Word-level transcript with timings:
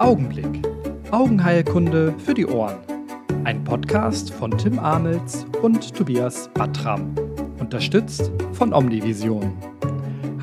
Augenblick. 0.00 0.66
Augenheilkunde 1.10 2.14
für 2.24 2.32
die 2.32 2.46
Ohren. 2.46 2.78
Ein 3.44 3.62
Podcast 3.64 4.32
von 4.32 4.56
Tim 4.56 4.78
Amels 4.78 5.44
und 5.60 5.94
Tobias 5.94 6.48
Battram. 6.54 7.14
Unterstützt 7.58 8.32
von 8.54 8.72
Omnivision. 8.72 9.52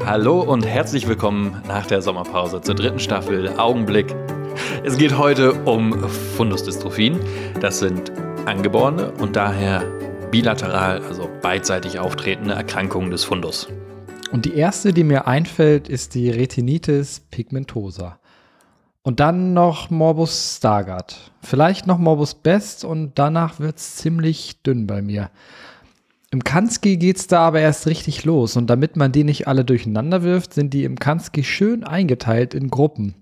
Hallo 0.05 0.41
und 0.41 0.63
herzlich 0.63 1.07
willkommen 1.07 1.59
nach 1.67 1.87
der 1.87 2.03
Sommerpause 2.03 2.61
zur 2.61 2.75
dritten 2.75 2.99
Staffel 2.99 3.49
Augenblick. 3.57 4.13
Es 4.83 4.95
geht 4.95 5.17
heute 5.17 5.53
um 5.63 6.07
Fundusdystrophien. 6.07 7.19
Das 7.59 7.79
sind 7.79 8.11
angeborene 8.45 9.09
und 9.13 9.35
daher 9.35 9.83
bilateral, 10.29 11.01
also 11.01 11.27
beidseitig 11.41 11.97
auftretende 11.97 12.53
Erkrankungen 12.53 13.09
des 13.09 13.23
Fundus. 13.23 13.67
Und 14.31 14.45
die 14.45 14.53
erste, 14.53 14.93
die 14.93 15.03
mir 15.03 15.25
einfällt, 15.25 15.89
ist 15.89 16.13
die 16.13 16.29
Retinitis 16.29 17.21
pigmentosa. 17.31 18.19
Und 19.07 19.21
dann 19.21 19.53
noch 19.53 19.89
Morbus 19.89 20.57
Stargardt. 20.57 21.31
Vielleicht 21.41 21.87
noch 21.87 21.97
Morbus 21.97 22.35
Best 22.35 22.83
und 22.83 23.13
danach 23.15 23.57
wird 23.57 23.77
es 23.77 23.95
ziemlich 23.95 24.61
dünn 24.63 24.85
bei 24.85 25.01
mir. 25.01 25.31
Im 26.29 26.43
Kanski 26.43 26.97
geht 26.97 27.15
es 27.15 27.27
da 27.27 27.47
aber 27.47 27.61
erst 27.61 27.87
richtig 27.87 28.25
los 28.25 28.57
und 28.57 28.69
damit 28.69 28.97
man 28.97 29.13
die 29.13 29.23
nicht 29.23 29.47
alle 29.47 29.63
durcheinander 29.63 30.23
wirft, 30.23 30.53
sind 30.53 30.73
die 30.73 30.83
im 30.83 30.99
Kanski 30.99 31.45
schön 31.45 31.85
eingeteilt 31.85 32.53
in 32.53 32.69
Gruppen. 32.69 33.15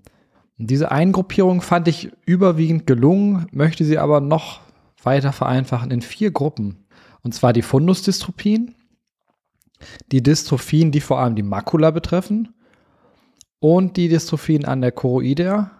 Und 0.58 0.70
diese 0.70 0.90
Eingruppierung 0.90 1.60
fand 1.60 1.86
ich 1.86 2.10
überwiegend 2.24 2.88
gelungen, 2.88 3.46
möchte 3.52 3.84
sie 3.84 3.98
aber 3.98 4.20
noch 4.20 4.62
weiter 5.04 5.32
vereinfachen 5.32 5.92
in 5.92 6.02
vier 6.02 6.32
Gruppen. 6.32 6.84
Und 7.22 7.32
zwar 7.32 7.52
die 7.52 7.62
Fundusdystrophien, 7.62 8.74
die 10.10 10.24
Dystrophien, 10.24 10.90
die 10.90 11.00
vor 11.00 11.20
allem 11.20 11.36
die 11.36 11.44
Makula 11.44 11.92
betreffen 11.92 12.54
und 13.60 13.96
die 13.96 14.08
Dystrophien 14.08 14.64
an 14.64 14.80
der 14.80 14.90
Choroidea 14.90 15.75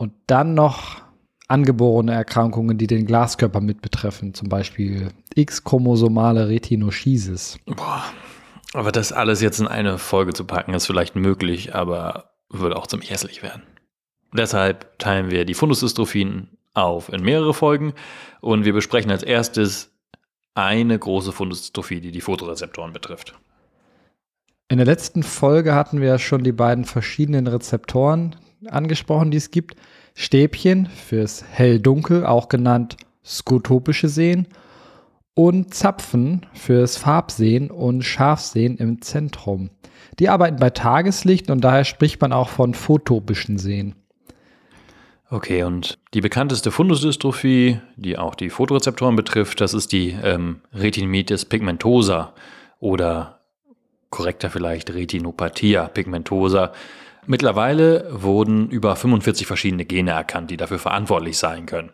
und 0.00 0.14
dann 0.26 0.54
noch 0.54 1.02
angeborene 1.46 2.14
Erkrankungen, 2.14 2.78
die 2.78 2.86
den 2.86 3.04
Glaskörper 3.04 3.60
mit 3.60 3.82
betreffen, 3.82 4.32
zum 4.32 4.48
Beispiel 4.48 5.10
X-chromosomale 5.34 6.48
Retinoschisis. 6.48 7.58
Boah, 7.66 8.04
aber 8.72 8.92
das 8.92 9.12
alles 9.12 9.42
jetzt 9.42 9.60
in 9.60 9.68
eine 9.68 9.98
Folge 9.98 10.32
zu 10.32 10.46
packen, 10.46 10.72
ist 10.72 10.86
vielleicht 10.86 11.16
möglich, 11.16 11.74
aber 11.74 12.30
würde 12.48 12.76
auch 12.76 12.86
ziemlich 12.86 13.10
hässlich 13.10 13.42
werden. 13.42 13.62
Deshalb 14.32 14.98
teilen 14.98 15.30
wir 15.30 15.44
die 15.44 15.52
Fundusdystrophien 15.52 16.48
auf 16.72 17.12
in 17.12 17.22
mehrere 17.22 17.52
Folgen 17.52 17.92
und 18.40 18.64
wir 18.64 18.72
besprechen 18.72 19.10
als 19.10 19.22
erstes 19.22 19.90
eine 20.54 20.98
große 20.98 21.32
Fundusdystrophie, 21.32 22.00
die 22.00 22.10
die 22.10 22.22
Fotorezeptoren 22.22 22.94
betrifft. 22.94 23.34
In 24.68 24.78
der 24.78 24.86
letzten 24.86 25.22
Folge 25.22 25.74
hatten 25.74 26.00
wir 26.00 26.16
schon 26.18 26.42
die 26.42 26.52
beiden 26.52 26.86
verschiedenen 26.86 27.48
Rezeptoren 27.48 28.36
angesprochen, 28.66 29.30
die 29.30 29.38
es 29.38 29.50
gibt. 29.50 29.76
Stäbchen 30.14 30.86
fürs 30.86 31.44
Hell-Dunkel, 31.50 32.26
auch 32.26 32.48
genannt 32.48 32.96
skotopische 33.24 34.08
Sehen, 34.08 34.48
und 35.34 35.72
Zapfen 35.72 36.46
fürs 36.52 36.96
Farbsehen 36.96 37.70
und 37.70 38.02
Scharfsehen 38.02 38.76
im 38.76 39.00
Zentrum. 39.00 39.70
Die 40.18 40.28
arbeiten 40.28 40.56
bei 40.56 40.70
Tageslicht 40.70 41.50
und 41.50 41.62
daher 41.62 41.84
spricht 41.84 42.20
man 42.20 42.32
auch 42.32 42.48
von 42.48 42.74
photopischen 42.74 43.56
Sehen. 43.56 43.94
Okay, 45.30 45.62
und 45.62 45.98
die 46.12 46.20
bekannteste 46.20 46.72
Fundusdystrophie, 46.72 47.78
die 47.96 48.18
auch 48.18 48.34
die 48.34 48.50
Fotorezeptoren 48.50 49.14
betrifft, 49.14 49.60
das 49.60 49.74
ist 49.74 49.92
die 49.92 50.10
ähm, 50.22 50.60
Retinitis 50.74 51.44
pigmentosa 51.44 52.34
oder 52.80 53.38
korrekter 54.10 54.50
vielleicht 54.50 54.92
Retinopathia 54.92 55.86
pigmentosa. 55.86 56.72
Mittlerweile 57.26 58.08
wurden 58.10 58.70
über 58.70 58.96
45 58.96 59.46
verschiedene 59.46 59.84
Gene 59.84 60.10
erkannt, 60.12 60.50
die 60.50 60.56
dafür 60.56 60.78
verantwortlich 60.78 61.38
sein 61.38 61.66
können. 61.66 61.90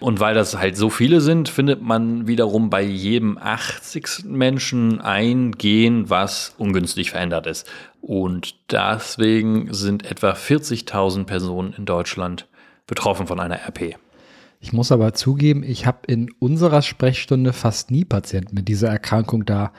Und 0.00 0.20
weil 0.20 0.34
das 0.34 0.58
halt 0.58 0.76
so 0.76 0.90
viele 0.90 1.20
sind, 1.20 1.48
findet 1.48 1.80
man 1.80 2.26
wiederum 2.26 2.70
bei 2.70 2.82
jedem 2.82 3.38
80. 3.38 4.24
Menschen 4.24 5.00
ein 5.00 5.52
Gen, 5.52 6.10
was 6.10 6.54
ungünstig 6.58 7.12
verändert 7.12 7.46
ist. 7.46 7.70
Und 8.00 8.56
deswegen 8.70 9.72
sind 9.72 10.10
etwa 10.10 10.32
40.000 10.32 11.24
Personen 11.24 11.72
in 11.78 11.86
Deutschland 11.86 12.46
betroffen 12.86 13.26
von 13.26 13.40
einer 13.40 13.60
RP. 13.66 13.96
Ich 14.60 14.72
muss 14.72 14.92
aber 14.92 15.14
zugeben, 15.14 15.62
ich 15.62 15.86
habe 15.86 15.98
in 16.06 16.30
unserer 16.38 16.82
Sprechstunde 16.82 17.52
fast 17.52 17.90
nie 17.90 18.04
Patienten 18.04 18.54
mit 18.54 18.66
dieser 18.66 18.88
Erkrankung 18.88 19.44
da. 19.44 19.72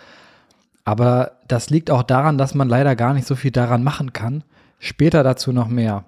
Aber 0.84 1.39
das 1.47 1.69
liegt 1.69 1.91
auch 1.91 2.03
daran, 2.03 2.38
dass 2.38 2.53
man 2.53 2.69
leider 2.69 2.95
gar 2.95 3.13
nicht 3.13 3.28
so 3.28 3.35
viel 3.35 3.51
daran 3.51 3.84
machen 3.84 4.13
kann. 4.13 4.44
Später 4.85 5.23
dazu 5.23 5.51
noch 5.51 5.68
mehr. 5.68 6.06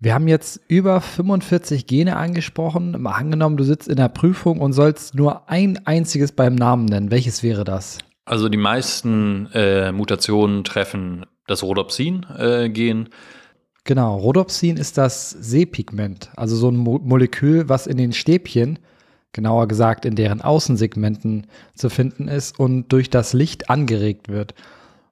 Wir 0.00 0.14
haben 0.14 0.26
jetzt 0.26 0.58
über 0.68 1.02
45 1.02 1.86
Gene 1.86 2.16
angesprochen. 2.16 3.00
Mal 3.02 3.12
angenommen, 3.12 3.58
du 3.58 3.64
sitzt 3.64 3.88
in 3.88 3.96
der 3.96 4.08
Prüfung 4.08 4.62
und 4.62 4.72
sollst 4.72 5.14
nur 5.14 5.50
ein 5.50 5.86
einziges 5.86 6.32
beim 6.32 6.54
Namen 6.54 6.86
nennen. 6.86 7.10
Welches 7.10 7.42
wäre 7.42 7.62
das? 7.62 7.98
Also 8.24 8.48
die 8.48 8.56
meisten 8.56 9.50
äh, 9.52 9.92
Mutationen 9.92 10.64
treffen 10.64 11.26
das 11.46 11.62
Rhodopsin-Gen. 11.62 13.06
Äh, 13.06 13.10
Genau, 13.86 14.16
Rhodopsin 14.16 14.78
ist 14.78 14.96
das 14.96 15.28
Sehpigment, 15.28 16.30
also 16.36 16.56
so 16.56 16.70
ein 16.70 16.76
Mo 16.76 16.98
Molekül, 17.04 17.68
was 17.68 17.86
in 17.86 17.98
den 17.98 18.14
Stäbchen, 18.14 18.78
genauer 19.32 19.68
gesagt 19.68 20.06
in 20.06 20.14
deren 20.14 20.40
Außensegmenten 20.40 21.48
zu 21.74 21.90
finden 21.90 22.28
ist 22.28 22.58
und 22.58 22.88
durch 22.94 23.10
das 23.10 23.34
Licht 23.34 23.68
angeregt 23.68 24.30
wird. 24.30 24.54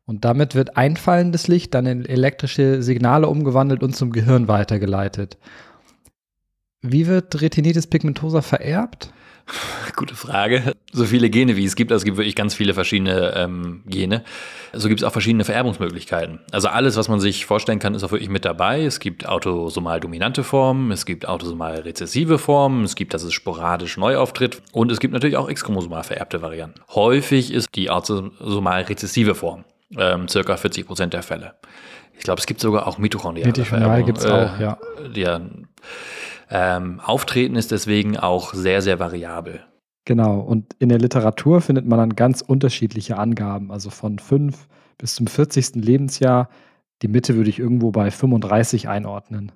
Und 0.05 0.25
damit 0.25 0.55
wird 0.55 0.77
einfallendes 0.77 1.49
Licht 1.49 1.75
dann 1.75 1.87
in 1.87 2.05
elektrische 2.05 2.83
Signale 2.83 3.29
umgewandelt 3.29 3.83
und 3.83 3.95
zum 3.95 4.13
Gehirn 4.13 4.49
weitergeleitet. 4.49 5.39
Wie 6.81 7.07
wird 7.07 7.41
Retinitis 7.41 7.87
pigmentosa 7.87 8.43
vererbt? 8.43 9.13
Gute 9.97 10.15
Frage. 10.15 10.75
So 10.93 11.05
viele 11.05 11.31
Gene 11.31 11.57
wie 11.57 11.65
es 11.65 11.77
gibt, 11.77 11.93
also 11.93 12.03
es 12.03 12.05
gibt 12.05 12.17
wirklich 12.17 12.35
ganz 12.35 12.55
viele 12.55 12.75
verschiedene 12.75 13.35
ähm, 13.37 13.83
Gene. 13.87 14.25
So 14.73 14.89
gibt 14.89 15.01
es 15.01 15.07
auch 15.07 15.13
verschiedene 15.13 15.45
Vererbungsmöglichkeiten. 15.45 16.41
Also 16.51 16.69
alles, 16.69 16.97
was 16.97 17.09
man 17.09 17.21
sich 17.21 17.47
vorstellen 17.47 17.79
kann, 17.79 17.95
ist 17.95 18.05
auch 18.05 18.11
wirklich 18.11 18.29
mit 18.29 18.45
dabei. 18.45 18.84
Es 18.84 19.01
gibt 19.01 19.27
autosomal 19.27 20.01
dominante 20.01 20.45
Formen, 20.45 20.91
es 20.91 21.07
gibt 21.07 21.27
autosomal 21.27 21.81
rezessive 21.81 22.39
Formen, 22.39 22.84
es 22.84 22.95
gibt, 22.95 23.15
dass 23.15 23.23
es 23.23 23.33
sporadisch 23.33 23.97
neu 23.97 24.17
auftritt 24.17 24.63
und 24.73 24.91
es 24.91 25.01
gibt 25.01 25.13
natürlich 25.13 25.37
auch 25.37 25.49
x-chromosomal 25.49 26.05
vererbte 26.05 26.43
Varianten. 26.43 26.81
Häufig 26.95 27.53
ist 27.53 27.69
die 27.75 27.91
autosomal 27.91 28.83
rezessive 28.83 29.34
Form, 29.34 29.65
ähm, 29.97 30.28
circa 30.28 30.56
40 30.56 30.86
Prozent 30.86 31.12
der 31.12 31.22
Fälle. 31.22 31.54
Ich 32.14 32.25
glaube, 32.25 32.41
es 32.41 32.47
gibt 32.47 32.60
sogar 32.60 32.86
auch 32.86 32.98
mitochondriale 32.98 33.48
Mitochondrial 33.48 34.04
gibt 34.04 34.19
es 34.19 34.25
äh, 34.25 34.30
auch, 34.30 34.58
ja. 34.58 34.78
Die, 35.14 35.26
ähm, 36.54 37.00
Auftreten 37.00 37.56
ist 37.56 37.70
deswegen 37.70 38.19
auch 38.19 38.53
sehr, 38.53 38.82
sehr 38.82 38.98
variabel. 38.98 39.64
Genau, 40.04 40.41
und 40.41 40.75
in 40.80 40.91
der 40.91 40.98
Literatur 40.98 41.60
findet 41.60 41.86
man 41.86 41.98
dann 41.98 42.16
ganz 42.16 42.42
unterschiedliche 42.42 43.16
Angaben, 43.19 43.70
also 43.72 43.88
von 43.88 44.19
5 44.19 44.69
bis 44.98 45.14
zum 45.14 45.26
40. 45.26 45.76
Lebensjahr. 45.76 46.48
Die 47.00 47.09
Mitte 47.09 47.36
würde 47.36 47.50
ich 47.50 47.59
irgendwo 47.59 47.91
bei 47.91 48.10
35 48.10 48.88
einordnen. 48.88 49.53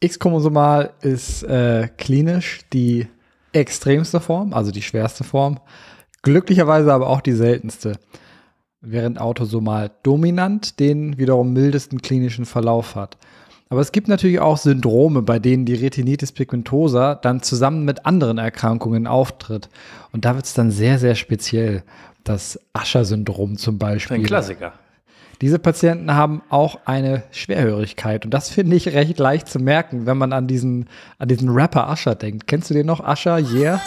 X-Chromosomal 0.00 0.94
ist 1.02 1.42
äh, 1.44 1.88
klinisch 1.96 2.60
die 2.72 3.06
extremste 3.52 4.20
Form, 4.20 4.52
also 4.52 4.70
die 4.70 4.82
schwerste 4.82 5.24
Form, 5.24 5.60
glücklicherweise 6.22 6.92
aber 6.92 7.08
auch 7.08 7.20
die 7.20 7.32
seltenste, 7.32 7.98
während 8.80 9.20
autosomal 9.20 9.90
dominant 10.02 10.80
den 10.80 11.18
wiederum 11.18 11.52
mildesten 11.52 12.02
klinischen 12.02 12.46
Verlauf 12.46 12.94
hat. 12.94 13.16
Aber 13.68 13.80
es 13.80 13.92
gibt 13.92 14.08
natürlich 14.08 14.40
auch 14.40 14.56
Syndrome, 14.56 15.22
bei 15.22 15.38
denen 15.38 15.64
die 15.64 15.74
Retinitis 15.74 16.32
pigmentosa 16.32 17.14
dann 17.14 17.40
zusammen 17.40 17.84
mit 17.84 18.04
anderen 18.04 18.38
Erkrankungen 18.38 19.06
auftritt. 19.06 19.68
Und 20.12 20.24
da 20.24 20.34
wird 20.34 20.44
es 20.44 20.54
dann 20.54 20.72
sehr, 20.72 20.98
sehr 20.98 21.14
speziell. 21.14 21.84
Das 22.24 22.60
Ascher-Syndrom 22.74 23.56
zum 23.56 23.78
Beispiel. 23.78 24.16
Ein 24.16 24.24
Klassiker. 24.24 24.72
Diese 25.40 25.58
Patienten 25.58 26.12
haben 26.12 26.42
auch 26.50 26.80
eine 26.84 27.22
Schwerhörigkeit. 27.30 28.26
Und 28.26 28.34
das 28.34 28.50
finde 28.50 28.76
ich 28.76 28.88
recht 28.88 29.18
leicht 29.18 29.48
zu 29.48 29.58
merken, 29.58 30.04
wenn 30.04 30.18
man 30.18 30.34
an 30.34 30.46
diesen, 30.46 30.88
an 31.18 31.28
diesen 31.28 31.48
Rapper 31.48 31.88
Ascher 31.88 32.14
denkt. 32.14 32.46
Kennst 32.46 32.68
du 32.68 32.74
den 32.74 32.86
noch? 32.86 33.00
Ascher, 33.00 33.38
yeah? 33.38 33.80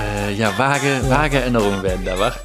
Äh, 0.00 0.34
ja, 0.34 0.56
vage, 0.56 1.02
vage 1.08 1.38
Erinnerungen 1.38 1.82
werden 1.82 2.04
da 2.06 2.18
wach. 2.18 2.38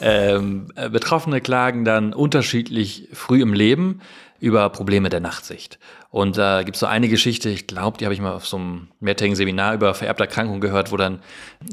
Ähm, 0.00 0.68
äh, 0.76 0.88
Betroffene 0.88 1.40
klagen 1.40 1.84
dann 1.84 2.12
unterschiedlich 2.12 3.08
früh 3.12 3.42
im 3.42 3.52
Leben 3.52 4.00
über 4.40 4.68
Probleme 4.70 5.08
der 5.08 5.20
Nachtsicht. 5.20 5.78
Und 6.10 6.38
da 6.38 6.60
äh, 6.60 6.64
gibt 6.64 6.76
es 6.76 6.80
so 6.80 6.86
eine 6.86 7.08
Geschichte, 7.08 7.48
ich 7.48 7.66
glaube, 7.66 7.98
die 7.98 8.04
habe 8.04 8.14
ich 8.14 8.20
mal 8.20 8.32
auf 8.32 8.46
so 8.46 8.56
einem 8.56 8.88
mehrtägigen 9.00 9.36
Seminar 9.36 9.74
über 9.74 9.94
vererbte 9.94 10.24
Erkrankungen 10.24 10.60
gehört, 10.60 10.92
wo 10.92 10.96
dann 10.96 11.20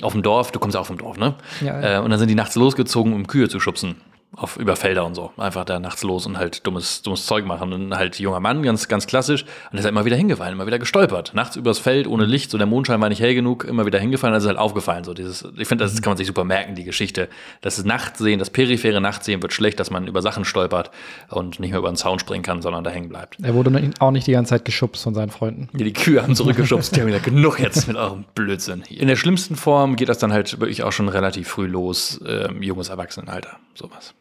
auf 0.02 0.14
dem 0.14 0.24
Dorf, 0.24 0.52
du 0.52 0.60
kommst 0.60 0.76
auch 0.76 0.88
vom 0.88 0.98
Dorf, 0.98 1.18
ne? 1.18 1.36
Ja, 1.62 1.80
ja. 1.80 1.98
Äh, 1.98 2.02
und 2.02 2.10
dann 2.10 2.20
sind 2.20 2.30
die 2.30 2.36
nachts 2.36 2.56
losgezogen, 2.56 3.14
um 3.14 3.28
Kühe 3.28 3.50
zu 3.50 3.60
schubsen. 3.60 3.96
Auf 4.36 4.58
über 4.58 4.76
Felder 4.76 5.06
und 5.06 5.16
so. 5.16 5.32
Einfach 5.38 5.66
da 5.66 5.80
nachts 5.80 6.04
los 6.04 6.26
und 6.26 6.38
halt 6.38 6.66
dummes, 6.66 7.02
dummes 7.02 7.26
Zeug 7.26 7.46
machen. 7.46 7.74
Und 7.74 7.96
halt 7.96 8.20
junger 8.20 8.40
Mann, 8.40 8.64
ganz, 8.64 8.88
ganz 8.88 9.08
klassisch. 9.08 9.46
Und 9.72 9.78
ist 9.78 9.86
halt 9.86 9.94
immer 9.94 10.06
wieder 10.06 10.16
hingefallen, 10.16 10.54
immer 10.54 10.68
wieder 10.68 10.80
gestolpert. 10.80 11.34
Nachts 11.34 11.56
übers 11.56 11.80
Feld, 11.80 12.08
ohne 12.08 12.26
Licht, 12.26 12.52
so 12.52 12.58
der 12.58 12.68
Mondschein 12.68 13.00
war 13.02 13.10
nicht 13.10 13.22
hell 13.22 13.36
genug, 13.36 13.66
immer 13.66 13.86
wieder 13.86 14.00
hingefallen, 14.00 14.34
also 14.34 14.48
halt 14.48 14.58
aufgefallen. 14.58 15.04
So 15.04 15.14
dieses, 15.14 15.48
ich 15.58 15.68
finde, 15.68 15.84
das 15.84 16.02
kann 16.02 16.12
man 16.12 16.18
sich 16.18 16.28
super 16.28 16.44
merken, 16.44 16.76
die 16.76 16.84
Geschichte. 16.84 17.30
Das 17.62 17.84
Nachtsehen, 17.84 18.40
das 18.40 18.50
periphere 18.50 19.02
Nachtsehen 19.02 19.42
wird 19.42 19.54
schlecht, 19.54 19.80
dass 19.80 19.92
man 19.92 20.08
über 20.08 20.22
Sachen 20.22 20.46
stolpert 20.46 20.92
und 21.30 21.60
nicht 21.60 21.72
mehr 21.72 21.80
über 21.80 21.90
den 21.90 21.98
Zaun 21.98 22.20
springen 22.20 22.44
kann, 22.44 22.62
sondern 22.62 22.84
da 22.84 22.90
hängen 22.90 23.10
bleibt. 23.10 23.38
Er 23.42 23.54
wurde 23.54 23.72
auch 24.00 24.12
nicht 24.12 24.28
die 24.28 24.32
ganze 24.32 24.52
Zeit 24.52 24.66
geschubst 24.66 25.04
von 25.04 25.14
seinen 25.14 25.30
Freunden. 25.30 25.70
Ja, 25.74 25.86
die 25.86 25.94
Kühe 25.94 26.22
haben 26.22 26.36
zurückgeschubst, 26.36 26.96
die 26.96 27.02
haben 27.02 27.08
gesagt, 27.08 27.26
genug 27.26 27.60
jetzt 27.60 27.88
mit 27.88 27.98
eurem 27.98 28.26
Blödsinn. 28.36 28.84
In 28.90 29.08
der 29.08 29.16
schlimmsten 29.16 29.56
Form 29.56 29.96
geht 29.96 30.10
das 30.10 30.18
dann 30.18 30.34
halt 30.34 30.60
wirklich 30.60 30.84
auch 30.84 30.92
schon 30.92 31.10
relativ 31.10 31.48
früh 31.48 31.68
los, 31.68 32.20
ähm, 32.28 32.62
junges 32.62 32.90
Erwachsenenalter, 32.90 33.58
sowas. 33.74 34.14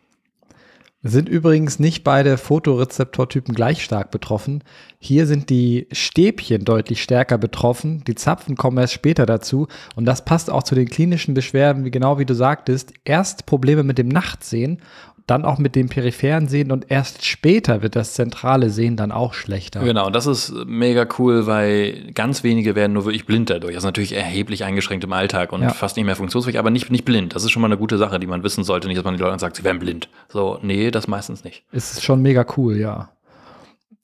Sind 1.06 1.29
übrigens 1.29 1.79
nicht 1.79 2.03
beide 2.03 2.39
Fotorezeptortypen 2.39 3.55
gleich 3.55 3.85
stark 3.85 4.11
betroffen. 4.11 4.65
Hier 4.99 5.27
sind 5.27 5.51
die 5.51 5.87
Stäbchen 5.93 6.65
deutlich 6.65 7.03
stärker 7.03 7.37
betroffen. 7.37 8.03
Die 8.06 8.15
Zapfen 8.15 8.56
kommen 8.56 8.79
erst 8.79 8.95
später 8.95 9.27
dazu. 9.27 9.69
Und 9.97 10.06
das 10.06 10.25
passt 10.25 10.49
auch 10.49 10.62
zu 10.62 10.75
den 10.75 10.89
klinischen 10.89 11.35
Beschwerden, 11.35 11.85
wie 11.85 11.91
genau 11.91 12.19
wie 12.19 12.25
du 12.25 12.35
sagtest. 12.35 12.95
Erst 13.05 13.45
Probleme 13.45 13.83
mit 13.83 13.99
dem 13.99 14.09
Nachtsehen 14.09 14.81
dann 15.26 15.44
auch 15.44 15.59
mit 15.59 15.75
dem 15.75 15.88
peripheren 15.88 16.49
Sehen 16.49 16.71
und 16.71 16.91
erst 16.91 17.25
später 17.25 17.81
wird 17.82 17.97
das 17.97 18.12
zentrale 18.12 18.69
Sehen 18.69 18.97
dann 18.97 19.11
auch 19.11 19.32
schlechter. 19.32 19.81
Genau, 19.81 20.11
das 20.11 20.26
ist 20.26 20.53
mega 20.67 21.06
cool, 21.19 21.47
weil 21.47 22.12
ganz 22.12 22.44
wenige 22.44 22.75
werden 22.75 22.93
nur 22.93 23.06
wirklich 23.06 23.25
blind 23.25 23.49
dadurch. 23.49 23.75
Das 23.75 23.82
ist 23.82 23.87
natürlich 23.87 24.12
erheblich 24.12 24.65
eingeschränkt 24.65 25.03
im 25.05 25.12
Alltag 25.12 25.53
und 25.53 25.62
ja. 25.62 25.71
fast 25.71 25.97
nicht 25.97 26.05
mehr 26.05 26.17
funktionsfähig, 26.17 26.59
aber 26.59 26.71
nicht, 26.71 26.91
nicht 26.91 27.06
blind. 27.06 27.35
Das 27.35 27.43
ist 27.43 27.53
schon 27.53 27.62
mal 27.62 27.69
eine 27.69 27.79
gute 27.79 27.97
Sache, 27.97 28.21
die 28.21 28.26
man 28.26 28.43
wissen 28.43 28.65
sollte. 28.65 28.87
Nicht, 28.87 28.99
dass 28.99 29.05
man 29.05 29.15
den 29.15 29.23
Leuten 29.23 29.38
sagt, 29.38 29.56
sie 29.56 29.65
werden 29.65 29.79
blind. 29.79 30.11
So, 30.29 30.59
nee, 30.61 30.91
das 30.91 31.09
meistens 31.09 31.43
nicht. 31.43 31.65
Ist 31.73 32.03
schon 32.03 32.21
mega 32.21 32.44
cool, 32.56 32.76
ja. 32.76 33.09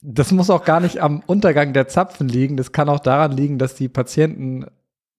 Das 0.00 0.32
muss 0.32 0.48
auch 0.48 0.64
gar 0.64 0.80
nicht 0.80 1.00
am 1.00 1.22
Untergang 1.26 1.74
der 1.74 1.86
Zapfen 1.86 2.28
liegen. 2.28 2.56
Das 2.56 2.72
kann 2.72 2.88
auch 2.88 3.00
daran 3.00 3.32
liegen, 3.32 3.58
dass 3.58 3.74
die 3.74 3.88
Patienten 3.88 4.64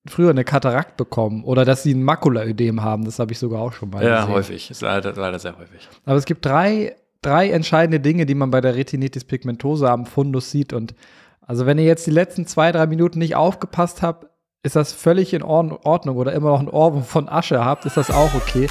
früher 0.07 0.31
eine 0.31 0.43
Katarakt 0.43 0.97
bekommen 0.97 1.43
oder 1.43 1.65
dass 1.65 1.83
sie 1.83 1.93
ein 1.93 2.03
Makulaödem 2.03 2.81
haben. 2.81 3.05
Das 3.05 3.19
habe 3.19 3.31
ich 3.31 3.39
sogar 3.39 3.61
auch 3.61 3.73
schon 3.73 3.89
mal 3.89 4.03
ja, 4.03 4.15
gesehen. 4.15 4.29
Ja, 4.29 4.35
häufig. 4.35 4.71
Ist 4.71 4.81
leider, 4.81 5.13
leider 5.13 5.39
sehr 5.39 5.57
häufig. 5.57 5.87
Aber 6.05 6.17
es 6.17 6.25
gibt 6.25 6.45
drei, 6.45 6.95
drei 7.21 7.51
entscheidende 7.51 7.99
Dinge, 7.99 8.25
die 8.25 8.35
man 8.35 8.51
bei 8.51 8.61
der 8.61 8.75
Retinitis 8.75 9.23
pigmentosa 9.23 9.91
am 9.91 10.05
Fundus 10.05 10.49
sieht. 10.49 10.73
Und 10.73 10.95
also 11.41 11.65
wenn 11.65 11.77
ihr 11.77 11.85
jetzt 11.85 12.07
die 12.07 12.11
letzten 12.11 12.47
zwei, 12.47 12.71
drei 12.71 12.87
Minuten 12.87 13.19
nicht 13.19 13.35
aufgepasst 13.35 14.01
habt, 14.01 14.27
ist 14.63 14.75
das 14.75 14.93
völlig 14.93 15.33
in 15.33 15.43
Ordnung 15.43 16.17
oder 16.17 16.33
immer 16.33 16.49
noch 16.51 16.59
ein 16.59 16.69
Ohr 16.69 17.01
von 17.03 17.27
Asche 17.27 17.63
habt, 17.65 17.85
ist 17.85 17.97
das 17.97 18.11
auch 18.11 18.33
okay. 18.35 18.67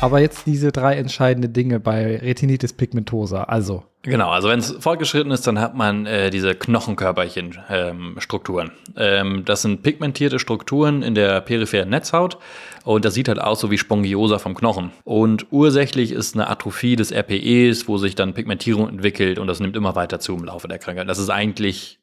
Aber 0.00 0.20
jetzt 0.20 0.46
diese 0.46 0.70
drei 0.70 0.94
entscheidenden 0.96 1.52
Dinge 1.52 1.80
bei 1.80 2.16
Retinitis 2.16 2.72
pigmentosa. 2.72 3.42
Also. 3.44 3.84
Genau, 4.02 4.30
also 4.30 4.48
wenn 4.50 4.58
es 4.58 4.72
fortgeschritten 4.72 5.32
ist, 5.32 5.46
dann 5.46 5.58
hat 5.58 5.74
man 5.74 6.04
äh, 6.04 6.28
diese 6.28 6.54
Knochenkörperchen-Strukturen. 6.54 8.70
Ähm, 8.96 9.36
ähm, 9.36 9.44
das 9.46 9.62
sind 9.62 9.82
pigmentierte 9.82 10.38
Strukturen 10.38 11.02
in 11.02 11.14
der 11.14 11.40
peripheren 11.40 11.88
Netzhaut 11.88 12.36
und 12.84 13.06
das 13.06 13.14
sieht 13.14 13.28
halt 13.28 13.40
aus 13.40 13.60
so 13.60 13.70
wie 13.70 13.78
Spongiosa 13.78 14.38
vom 14.38 14.54
Knochen. 14.54 14.90
Und 15.04 15.46
ursächlich 15.50 16.12
ist 16.12 16.34
eine 16.34 16.50
Atrophie 16.50 16.96
des 16.96 17.10
RPEs, 17.10 17.88
wo 17.88 17.96
sich 17.96 18.14
dann 18.14 18.34
Pigmentierung 18.34 18.90
entwickelt 18.90 19.38
und 19.38 19.46
das 19.46 19.60
nimmt 19.60 19.74
immer 19.74 19.96
weiter 19.96 20.20
zu 20.20 20.34
im 20.34 20.44
Laufe 20.44 20.68
der 20.68 20.78
Krankheit. 20.78 21.08
Das 21.08 21.18
ist 21.18 21.30
eigentlich, 21.30 21.98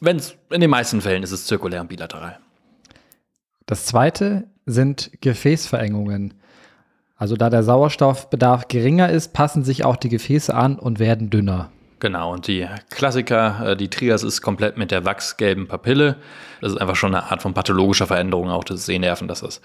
wenn 0.00 0.16
es 0.16 0.38
in 0.50 0.62
den 0.62 0.70
meisten 0.70 1.02
Fällen 1.02 1.22
ist 1.22 1.32
es 1.32 1.44
zirkulär 1.44 1.82
und 1.82 1.88
bilateral. 1.88 2.38
Das 3.66 3.84
zweite 3.84 4.48
sind 4.64 5.10
Gefäßverengungen. 5.20 6.32
Also 7.18 7.36
da 7.36 7.50
der 7.50 7.64
Sauerstoffbedarf 7.64 8.68
geringer 8.68 9.10
ist, 9.10 9.32
passen 9.32 9.64
sich 9.64 9.84
auch 9.84 9.96
die 9.96 10.08
Gefäße 10.08 10.54
an 10.54 10.78
und 10.78 11.00
werden 11.00 11.30
dünner. 11.30 11.70
Genau, 12.00 12.32
und 12.32 12.46
die 12.46 12.66
Klassiker, 12.90 13.72
äh, 13.72 13.76
die 13.76 13.90
Trias 13.90 14.22
ist 14.22 14.40
komplett 14.40 14.76
mit 14.76 14.92
der 14.92 15.04
wachsgelben 15.04 15.66
Papille. 15.66 16.16
Das 16.60 16.72
ist 16.72 16.80
einfach 16.80 16.94
schon 16.94 17.12
eine 17.12 17.30
Art 17.30 17.42
von 17.42 17.54
pathologischer 17.54 18.06
Veränderung 18.06 18.50
auch 18.50 18.62
des 18.62 18.86
Sehnerven, 18.86 19.26
dass 19.26 19.40
das 19.40 19.60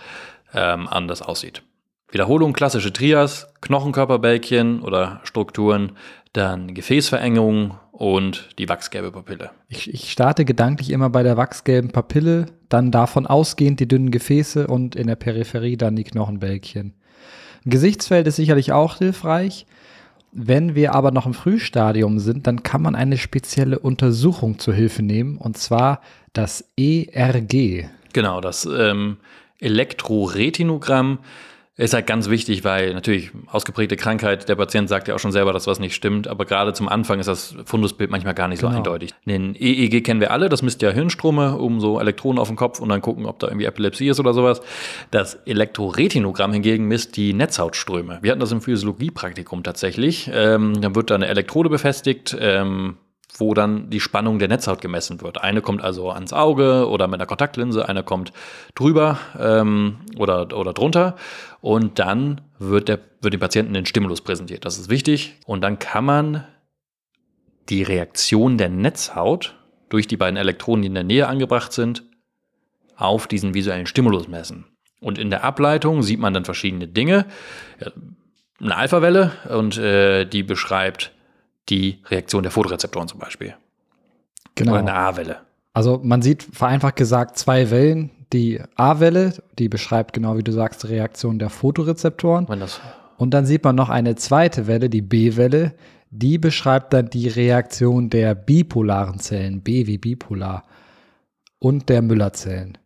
ähm, 0.56 0.88
anders 0.88 1.22
aussieht. 1.22 1.62
Wiederholung, 2.10 2.54
klassische 2.54 2.92
Trias, 2.92 3.48
Knochenkörperbälkchen 3.62 4.82
oder 4.82 5.22
Strukturen, 5.24 5.94
dann 6.34 6.74
Gefäßverengung 6.74 7.78
und 7.92 8.50
die 8.58 8.68
wachsgelbe 8.68 9.12
Papille. 9.12 9.52
Ich, 9.68 9.92
ich 9.94 10.12
starte 10.12 10.46
gedanklich 10.46 10.90
immer 10.90 11.12
bei 11.12 11.22
der 11.22 11.38
wachsgelben 11.38 11.92
Papille, 11.92 12.48
dann 12.70 12.92
davon 12.92 13.28
ausgehend 13.28 13.80
die 13.80 13.88
dünnen 13.88 14.10
Gefäße 14.10 14.66
und 14.66 14.96
in 14.96 15.06
der 15.06 15.16
Peripherie 15.16 15.78
dann 15.78 15.96
die 15.96 16.04
Knochenbälkchen. 16.04 16.96
Gesichtsfeld 17.66 18.28
ist 18.28 18.36
sicherlich 18.36 18.72
auch 18.72 18.98
hilfreich. 18.98 19.66
Wenn 20.32 20.74
wir 20.74 20.94
aber 20.94 21.12
noch 21.12 21.28
im 21.28 21.36
Frühstadium 21.36 22.18
sind, 22.20 22.48
dann 22.48 22.64
kann 22.64 22.82
man 22.82 22.96
eine 22.96 23.18
spezielle 23.18 23.78
Untersuchung 23.78 24.58
zur 24.58 24.74
Hilfe 24.74 25.04
nehmen, 25.04 25.38
und 25.38 25.58
zwar 25.58 26.02
das 26.34 26.66
ERG. 26.76 27.86
Genau, 28.14 28.42
das 28.42 28.66
ähm, 28.66 29.18
Elektroretinogramm 29.60 31.20
ist 31.76 31.96
halt 31.96 32.06
ganz 32.06 32.30
wichtig, 32.30 32.64
weil 32.64 32.94
natürlich 32.94 33.32
ausgeprägte 33.48 33.96
Krankheit, 33.96 34.48
der 34.48 34.56
Patient 34.56 34.88
sagt 34.88 35.08
ja 35.08 35.16
auch 35.16 35.20
schon 35.20 35.32
selber, 35.32 35.54
dass 35.54 35.66
was 35.66 35.80
nicht 35.80 35.96
stimmt, 35.96 36.28
aber 36.28 36.46
gerade 36.46 36.74
zum 36.74 36.88
Anfang 36.88 37.20
ist 37.20 37.26
das 37.26 37.56
Fundusbild 37.66 38.12
manchmal 38.12 38.36
gar 38.36 38.48
nicht 38.48 38.60
genau. 38.60 38.74
so 38.74 38.78
eindeutig. 38.78 39.12
Den 39.26 39.56
EEG 39.56 40.04
kennen 40.04 40.20
wir 40.20 40.30
alle, 40.30 40.50
das 40.50 40.62
misst 40.62 40.84
ja 40.84 40.92
Hirnstrome, 40.92 41.58
um 41.58 41.80
so 41.80 42.00
Elektronen 42.00 42.38
auf 42.38 42.48
dem 42.48 42.58
Kopf 42.58 42.80
und 42.80 42.90
dann 42.90 43.02
gucken, 43.02 43.26
ob 43.26 43.40
da 43.40 43.48
irgendwie 43.48 43.66
Epilepsie 43.66 44.08
ist 44.08 44.20
oder 44.20 44.34
sowas. 44.36 44.62
Das 45.10 45.34
Elektroretinogramm 45.46 46.54
hingegen 46.54 46.88
misst 46.88 47.18
die 47.18 47.34
Netzhautströme. 47.34 48.20
Wir 48.22 48.32
hatten 48.32 48.42
das 48.42 48.52
im 48.52 48.62
Physiologiepraktikum 48.62 49.64
tatsächlich. 49.64 50.30
Ähm, 50.32 50.80
dann 50.80 50.94
wird 50.94 51.10
da 51.10 51.16
eine 51.16 51.28
Elektrode 51.28 51.70
befestigt, 51.70 52.38
ähm, 52.40 52.98
wo 53.38 53.54
dann 53.54 53.90
die 53.90 54.00
Spannung 54.00 54.40
der 54.40 54.48
Netzhaut 54.48 54.82
gemessen 54.82 55.22
wird. 55.22 55.42
Eine 55.42 55.62
kommt 55.62 55.82
also 55.82 56.12
ans 56.12 56.34
Auge 56.34 56.88
oder 56.88 57.08
mit 57.08 57.16
einer 57.16 57.26
Kontaktlinse, 57.26 57.88
eine 57.88 58.04
kommt 58.04 58.32
drüber 58.76 59.18
ähm, 59.40 59.98
oder, 60.18 60.56
oder 60.58 60.74
drunter. 60.74 61.16
Und 61.62 62.00
dann 62.00 62.42
wird, 62.60 62.90
der, 62.90 63.00
wird 63.22 63.34
dem 63.34 63.40
Patienten 63.40 63.76
ein 63.76 63.86
Stimulus 63.86 64.22
präsentiert. 64.22 64.66
Das 64.66 64.78
ist 64.78 64.90
wichtig. 64.90 65.40
Und 65.46 65.62
dann 65.62 65.80
kann 65.80 66.06
man 66.06 66.48
die 67.70 67.84
Reaktion 67.84 68.58
der 68.58 68.70
Netzhaut 68.70 69.56
durch 69.90 70.08
die 70.08 70.18
beiden 70.18 70.38
Elektronen, 70.38 70.82
die 70.82 70.88
in 70.88 70.96
der 70.96 71.04
Nähe 71.04 71.28
angebracht 71.28 71.74
sind, 71.74 72.04
auf 72.96 73.28
diesen 73.28 73.54
visuellen 73.54 73.86
Stimulus 73.86 74.28
messen. 74.28 74.66
Und 75.00 75.18
in 75.18 75.30
der 75.30 75.44
Ableitung 75.44 76.04
sieht 76.04 76.20
man 76.20 76.34
dann 76.34 76.46
verschiedene 76.46 76.88
Dinge. 76.88 77.26
Eine 78.60 78.78
Alphawelle 78.78 79.32
und 79.50 79.78
äh, 79.78 80.26
die 80.26 80.44
beschreibt 80.44 81.12
die 81.70 82.02
Reaktion 82.06 82.44
der 82.44 82.52
Fotorezeptoren 82.52 83.08
zum 83.08 83.20
Beispiel. 83.20 83.56
Genau. 84.56 84.74
Oder 84.74 84.82
eine 84.82 84.94
A-Welle. 84.94 85.38
Also 85.74 86.00
man 86.04 86.22
sieht 86.22 86.44
vereinfacht 86.44 86.96
gesagt 86.96 87.38
zwei 87.38 87.72
Wellen. 87.72 88.12
Die 88.32 88.62
A-Welle, 88.76 89.34
die 89.58 89.70
beschreibt 89.70 90.14
genau 90.14 90.38
wie 90.38 90.44
du 90.44 90.52
sagst 90.52 90.84
die 90.84 90.88
Reaktion 90.88 91.40
der 91.40 91.50
Fotorezeptoren. 91.50 92.46
Und 93.18 93.34
dann 93.34 93.46
sieht 93.46 93.64
man 93.64 93.76
noch 93.76 93.90
eine 93.90 94.16
zweite 94.16 94.68
Welle, 94.68 94.90
die 94.90 95.02
B-Welle. 95.02 95.74
Die 96.10 96.38
beschreibt 96.38 96.94
dann 96.94 97.10
die 97.10 97.28
Reaktion 97.28 98.10
der 98.10 98.36
bipolaren 98.36 99.20
Zellen, 99.20 99.62
B 99.62 99.88
wie 99.88 99.98
bipolar, 99.98 100.64
und 101.60 101.90
der 101.90 102.02
Müllerzellen. 102.02 102.78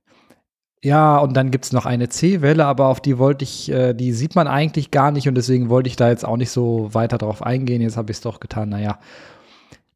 Ja, 0.88 1.18
und 1.18 1.36
dann 1.36 1.52
gibt 1.52 1.66
es 1.66 1.74
noch 1.74 1.86
eine 1.86 2.08
C-Welle, 2.08 2.64
aber 2.64 2.86
auf 2.86 3.02
die 3.02 3.18
wollte 3.18 3.44
ich, 3.44 3.70
äh, 3.70 3.94
die 3.94 4.14
sieht 4.14 4.36
man 4.36 4.48
eigentlich 4.48 4.90
gar 4.90 5.12
nicht 5.12 5.28
und 5.28 5.36
deswegen 5.36 5.68
wollte 5.68 5.90
ich 5.90 5.98
da 5.98 6.08
jetzt 6.08 6.24
auch 6.24 6.38
nicht 6.38 6.50
so 6.50 6.94
weiter 6.94 7.18
drauf 7.18 7.44
eingehen. 7.44 7.82
Jetzt 7.82 7.98
habe 7.98 8.10
ich 8.10 8.20
es 8.20 8.22
doch 8.22 8.40
getan, 8.40 8.70
naja. 8.70 8.98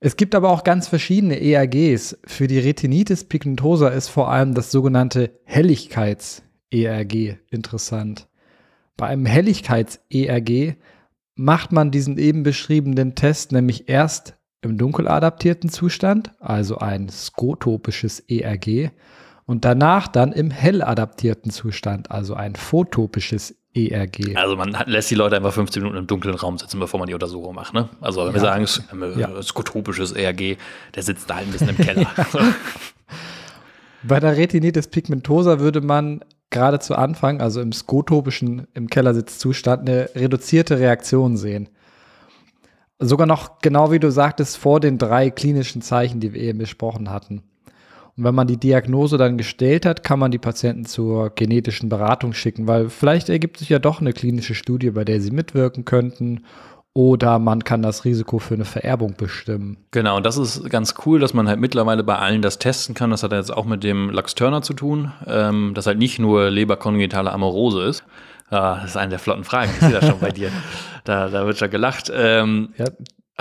Es 0.01 0.17
gibt 0.17 0.35
aber 0.35 0.49
auch 0.49 0.65
ganz 0.65 0.89
verschiedene 0.89 1.39
ERGs. 1.39 2.19
Für 2.25 2.47
die 2.47 2.59
Retinitis 2.59 3.23
pigmentosa 3.23 3.87
ist 3.87 4.09
vor 4.09 4.29
allem 4.31 4.53
das 4.53 4.69
sogenannte 4.69 5.31
Helligkeits-ERG 5.45 7.37
interessant. 7.49 8.27
Bei 8.97 9.07
einem 9.07 9.25
Helligkeits-ERG 9.25 10.75
macht 11.35 11.71
man 11.71 11.91
diesen 11.91 12.17
eben 12.17 12.43
beschriebenen 12.43 13.15
Test 13.15 13.53
nämlich 13.53 13.87
erst 13.87 14.35
im 14.61 14.77
dunkel 14.77 15.07
adaptierten 15.07 15.69
Zustand, 15.69 16.33
also 16.41 16.79
ein 16.79 17.07
skotopisches 17.07 18.19
ERG, 18.27 18.91
und 19.51 19.65
danach 19.65 20.07
dann 20.07 20.31
im 20.31 20.49
hell 20.49 20.81
adaptierten 20.81 21.51
Zustand, 21.51 22.09
also 22.09 22.35
ein 22.35 22.55
photopisches 22.55 23.53
ERG. 23.73 24.37
Also 24.37 24.55
man 24.55 24.79
hat, 24.79 24.87
lässt 24.87 25.11
die 25.11 25.15
Leute 25.15 25.35
einfach 25.35 25.51
15 25.51 25.83
Minuten 25.83 25.99
im 25.99 26.07
dunklen 26.07 26.35
Raum 26.35 26.57
sitzen, 26.57 26.79
bevor 26.79 27.01
man 27.01 27.07
die 27.07 27.13
Untersuchung 27.13 27.53
macht. 27.53 27.73
Ne? 27.73 27.89
Also 27.99 28.21
wenn 28.21 28.27
ja. 28.27 28.33
wir 28.35 28.39
sagen, 28.39 28.63
es 28.63 28.81
ja. 29.17 29.43
skotopisches 29.43 30.13
ERG, 30.13 30.55
der 30.95 31.03
sitzt 31.03 31.29
da 31.29 31.35
ein 31.35 31.51
bisschen 31.51 31.67
im 31.67 31.75
Keller. 31.75 32.07
Bei 34.03 34.21
der 34.21 34.37
Retinitis 34.37 34.87
pigmentosa 34.87 35.59
würde 35.59 35.81
man 35.81 36.23
gerade 36.49 36.79
zu 36.79 36.95
Anfang, 36.95 37.41
also 37.41 37.59
im 37.59 37.73
skotopischen, 37.73 38.67
im 38.73 38.87
Kellersitzzustand, 38.87 39.89
eine 39.89 40.11
reduzierte 40.15 40.79
Reaktion 40.79 41.35
sehen. 41.35 41.67
Sogar 42.99 43.27
noch 43.27 43.59
genau 43.59 43.91
wie 43.91 43.99
du 43.99 44.11
sagtest, 44.11 44.55
vor 44.55 44.79
den 44.79 44.97
drei 44.97 45.29
klinischen 45.29 45.81
Zeichen, 45.81 46.21
die 46.21 46.31
wir 46.33 46.41
eben 46.41 46.59
besprochen 46.59 47.09
hatten. 47.09 47.43
Und 48.17 48.23
wenn 48.23 48.35
man 48.35 48.47
die 48.47 48.57
Diagnose 48.57 49.17
dann 49.17 49.37
gestellt 49.37 49.85
hat, 49.85 50.03
kann 50.03 50.19
man 50.19 50.31
die 50.31 50.37
Patienten 50.37 50.85
zur 50.85 51.29
genetischen 51.29 51.89
Beratung 51.89 52.33
schicken, 52.33 52.67
weil 52.67 52.89
vielleicht 52.89 53.29
ergibt 53.29 53.57
sich 53.57 53.69
ja 53.69 53.79
doch 53.79 54.01
eine 54.01 54.13
klinische 54.13 54.55
Studie, 54.55 54.91
bei 54.91 55.05
der 55.05 55.21
sie 55.21 55.31
mitwirken 55.31 55.85
könnten. 55.85 56.41
Oder 56.93 57.39
man 57.39 57.63
kann 57.63 57.81
das 57.81 58.03
Risiko 58.03 58.37
für 58.39 58.55
eine 58.55 58.65
Vererbung 58.65 59.15
bestimmen. 59.15 59.77
Genau, 59.91 60.17
und 60.17 60.25
das 60.25 60.35
ist 60.35 60.69
ganz 60.69 60.95
cool, 61.05 61.21
dass 61.21 61.33
man 61.33 61.47
halt 61.47 61.57
mittlerweile 61.57 62.03
bei 62.03 62.17
allen 62.17 62.41
das 62.41 62.59
testen 62.59 62.95
kann. 62.95 63.11
Das 63.11 63.23
hat 63.23 63.31
jetzt 63.31 63.55
auch 63.55 63.63
mit 63.63 63.85
dem 63.85 64.09
Lux 64.09 64.35
Turner 64.35 64.61
zu 64.61 64.73
tun, 64.73 65.13
ähm, 65.25 65.71
dass 65.73 65.87
halt 65.87 65.99
nicht 65.99 66.19
nur 66.19 66.49
Leberkongenitale 66.49 67.31
Amorose 67.31 67.83
ist. 67.83 68.03
Ah, 68.49 68.81
das 68.81 68.91
ist 68.91 68.97
eine 68.97 69.11
der 69.11 69.19
flotten 69.19 69.45
Fragen. 69.45 69.71
Ich 69.73 69.79
sehe 69.79 69.91
das 69.93 70.05
schon 70.05 70.19
bei 70.19 70.31
dir. 70.31 70.51
Da, 71.05 71.29
da 71.29 71.45
wird 71.45 71.57
schon 71.57 71.69
gelacht. 71.69 72.11
Ähm, 72.13 72.73
Ja, 72.77 72.87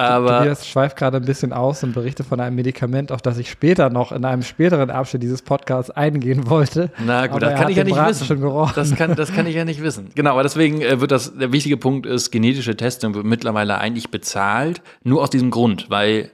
aber 0.09 0.39
Tobias 0.39 0.67
schweift 0.67 0.97
gerade 0.97 1.17
ein 1.17 1.25
bisschen 1.25 1.53
aus 1.53 1.83
und 1.85 1.93
berichtet 1.93 2.27
von 2.27 2.41
einem 2.41 2.57
Medikament, 2.57 3.13
auf 3.13 3.23
das 3.23 3.39
ich 3.39 3.51
später 3.51 3.91
noch 3.91 4.13
in 4.13 4.25
einem 4.25 4.43
späteren 4.43 4.91
Abschnitt 4.91 5.23
dieses 5.23 5.43
Podcasts 5.43 5.91
eingehen 5.91 6.49
wollte. 6.49 6.91
Na 7.05 7.27
gut, 7.27 7.43
Aber 7.43 7.53
das 7.53 7.61
kann 7.61 7.71
ich 7.71 7.77
ja 7.77 7.85
nicht 7.85 7.95
Braten 7.95 8.21
wissen. 8.21 8.73
Das 8.75 8.95
kann, 8.95 9.17
das 9.17 9.33
kann 9.33 9.47
ich 9.47 9.55
ja 9.55 9.65
nicht 9.65 9.83
wissen. 9.83 10.11
Genau, 10.15 10.33
aber 10.33 10.43
deswegen 10.43 10.81
äh, 10.81 11.01
wird 11.01 11.11
das, 11.11 11.37
der 11.37 11.53
wichtige 11.53 11.77
Punkt 11.77 12.07
ist, 12.07 12.31
genetische 12.31 12.77
Testung 12.77 13.15
wird 13.15 13.25
mittlerweile 13.25 13.79
eigentlich 13.79 14.11
bezahlt, 14.11 14.83
nur 15.03 15.23
aus 15.23 15.31
diesem 15.31 15.51
Grund, 15.51 15.91
weil 15.91 16.31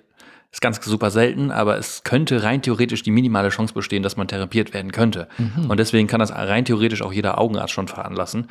ist 0.56 0.62
ganz 0.62 0.82
super 0.82 1.10
selten, 1.10 1.50
aber 1.50 1.76
es 1.76 2.02
könnte 2.02 2.42
rein 2.42 2.62
theoretisch 2.62 3.02
die 3.02 3.10
minimale 3.10 3.50
Chance 3.50 3.74
bestehen, 3.74 4.02
dass 4.02 4.16
man 4.16 4.26
therapiert 4.26 4.72
werden 4.72 4.90
könnte. 4.90 5.28
Mhm. 5.36 5.70
Und 5.70 5.78
deswegen 5.78 6.08
kann 6.08 6.20
das 6.20 6.32
rein 6.32 6.64
theoretisch 6.64 7.02
auch 7.02 7.12
jeder 7.12 7.38
Augenarzt 7.38 7.74
schon 7.74 7.88
veranlassen. 7.88 8.46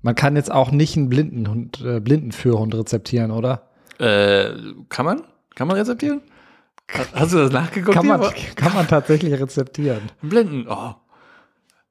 Man 0.00 0.14
kann 0.14 0.36
jetzt 0.36 0.50
auch 0.50 0.70
nicht 0.70 0.96
einen 0.96 1.10
Blindenhund, 1.10 1.82
äh, 1.84 2.00
Blindenführhund 2.00 2.74
rezeptieren, 2.74 3.30
oder? 3.30 3.67
Äh, 3.98 4.50
kann 4.88 5.04
man? 5.04 5.22
Kann 5.54 5.68
man 5.68 5.76
rezeptieren? 5.76 6.22
Hast 7.14 7.32
du 7.32 7.38
das 7.38 7.52
nachgeguckt? 7.52 7.94
Kann 7.94 8.06
man, 8.06 8.22
kann 8.54 8.74
man 8.74 8.88
tatsächlich 8.88 9.32
rezeptieren. 9.38 10.02
Blinden. 10.22 10.66
Oh. 10.68 10.94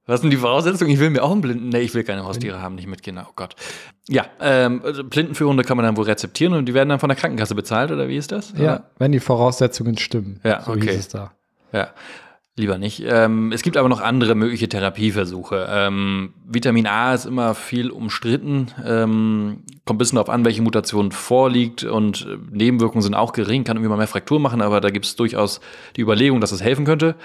Was 0.07 0.21
sind 0.21 0.29
die 0.29 0.37
Voraussetzungen? 0.37 0.89
Ich 0.89 0.99
will 0.99 1.09
mir 1.09 1.21
auch 1.21 1.31
einen 1.31 1.41
Blinden. 1.41 1.69
Nee, 1.69 1.81
ich 1.81 1.93
will 1.93 2.03
keine 2.03 2.23
Haustiere 2.23 2.61
haben, 2.61 2.75
nicht 2.75 2.87
mit 2.87 3.03
Kindern. 3.03 3.25
Oh 3.29 3.33
Gott. 3.35 3.55
Ja, 4.07 4.25
ähm, 4.39 4.81
also 4.83 5.03
Blindenführhunde 5.03 5.63
kann 5.63 5.75
man 5.75 5.85
dann 5.85 5.97
wohl 5.97 6.05
rezeptieren 6.05 6.53
und 6.53 6.65
die 6.65 6.73
werden 6.73 6.87
dann 6.87 6.99
von 6.99 7.09
der 7.09 7.17
Krankenkasse 7.17 7.55
bezahlt, 7.55 7.91
oder 7.91 8.07
wie 8.07 8.15
ist 8.15 8.31
das? 8.31 8.53
Ja, 8.57 8.85
wenn 8.97 9.11
die 9.11 9.19
Voraussetzungen 9.19 9.97
stimmen. 9.97 10.39
Ja, 10.45 10.63
so 10.63 10.71
okay. 10.71 10.91
hieß 10.91 10.99
es 10.99 11.07
da. 11.09 11.33
Ja, 11.73 11.89
lieber 12.55 12.77
nicht. 12.77 13.03
Ähm, 13.05 13.51
es 13.51 13.63
gibt 13.63 13.75
aber 13.75 13.89
noch 13.89 13.99
andere 13.99 14.33
mögliche 14.33 14.69
Therapieversuche. 14.69 15.67
Ähm, 15.69 16.33
Vitamin 16.45 16.87
A 16.87 17.13
ist 17.13 17.25
immer 17.25 17.53
viel 17.53 17.91
umstritten. 17.91 18.71
Ähm, 18.85 19.63
kommt 19.87 19.97
ein 19.97 19.99
bisschen 19.99 20.17
darauf 20.17 20.29
an, 20.29 20.45
welche 20.45 20.61
Mutation 20.61 21.11
vorliegt 21.11 21.83
und 21.83 22.27
äh, 22.29 22.37
Nebenwirkungen 22.51 23.01
sind 23.01 23.15
auch 23.15 23.33
gering, 23.33 23.63
kann 23.63 23.77
irgendwie 23.77 23.89
mal 23.89 23.97
mehr 23.97 24.05
Fraktur 24.07 24.39
machen, 24.39 24.61
aber 24.61 24.79
da 24.81 24.91
gibt 24.91 25.05
es 25.07 25.15
durchaus 25.15 25.59
die 25.95 26.01
Überlegung, 26.01 26.39
dass 26.41 26.51
es 26.51 26.61
helfen 26.61 26.85
könnte. 26.85 27.15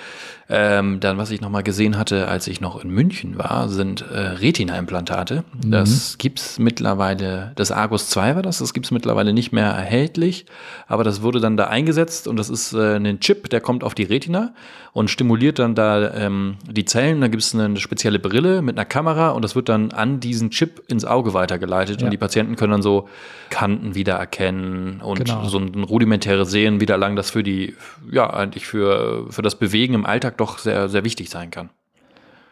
Ähm, 0.49 1.00
dann, 1.00 1.16
was 1.19 1.31
ich 1.31 1.40
noch 1.40 1.49
mal 1.50 1.62
gesehen 1.62 1.97
hatte, 1.99 2.28
als 2.28 2.47
ich 2.47 2.61
noch 2.61 2.83
in 2.83 2.90
München 2.90 3.38
war, 3.38 3.69
sind 3.69 4.02
äh, 4.02 4.19
Retina-Implantate. 4.19 5.45
Das 5.64 6.19
gibt's 6.19 6.59
mittlerweile, 6.59 7.52
das 7.54 7.71
Argus 7.73 8.09
2 8.11 8.37
war 8.37 8.42
das, 8.42 8.59
das 8.59 8.75
gibt's 8.75 8.90
mittlerweile 8.90 9.33
nicht 9.33 9.52
mehr 9.52 9.66
erhältlich, 9.66 10.47
aber 10.88 11.04
das 11.04 11.23
wurde 11.23 11.40
dann 11.40 11.57
da 11.57 11.64
eingesetzt 11.69 12.28
und 12.28 12.37
das 12.37 12.49
ist 12.50 12.73
äh, 12.75 12.97
ein 12.97 13.21
Chip, 13.21 13.49
der 13.50 13.61
kommt 13.61 13.83
auf 13.85 13.95
die 13.95 14.02
Retina 14.04 14.52
und 14.92 15.09
stimuliert 15.09 15.59
dann 15.59 15.75
da 15.75 16.12
ähm, 16.14 16.57
die 16.71 16.85
Zellen. 16.85 17.21
Da 17.23 17.28
gibt's 17.28 17.54
eine 17.54 17.78
spezielle 17.78 18.19
Brille 18.19 18.61
mit 18.61 18.76
einer 18.76 18.85
Kamera 18.85 19.31
und 19.31 19.42
das 19.42 19.54
wird 19.57 19.69
dann 19.71 19.92
an 19.92 20.21
diesen 20.21 20.50
Chip 20.50 20.83
ins 20.88 21.04
Auge 21.07 21.33
weitergeleitet 21.33 22.00
Ja. 22.02 22.07
und 22.07 22.11
die 22.11 22.19
Patienten 22.19 22.51
können 22.56 22.73
dann 22.73 22.82
so 22.82 23.09
Kanten 23.50 23.94
wiedererkennen 23.94 25.00
und 25.00 25.25
Genau. 25.25 25.44
so 25.44 25.59
ein 25.59 25.85
rudimentäres 25.85 26.50
Sehen 26.50 26.80
wiedererlangen, 26.80 27.16
das 27.16 27.30
für 27.30 27.42
die, 27.42 27.75
ja, 28.11 28.28
eigentlich 28.30 28.66
für, 28.66 29.26
für 29.30 29.42
das 29.42 29.56
Bewegen 29.56 29.94
im 29.94 30.06
Alltag 30.06 30.38
doch 30.38 30.59
sehr, 30.59 30.88
sehr 30.88 31.04
wichtig 31.04 31.30
sein 31.30 31.50
kann. 31.50 31.71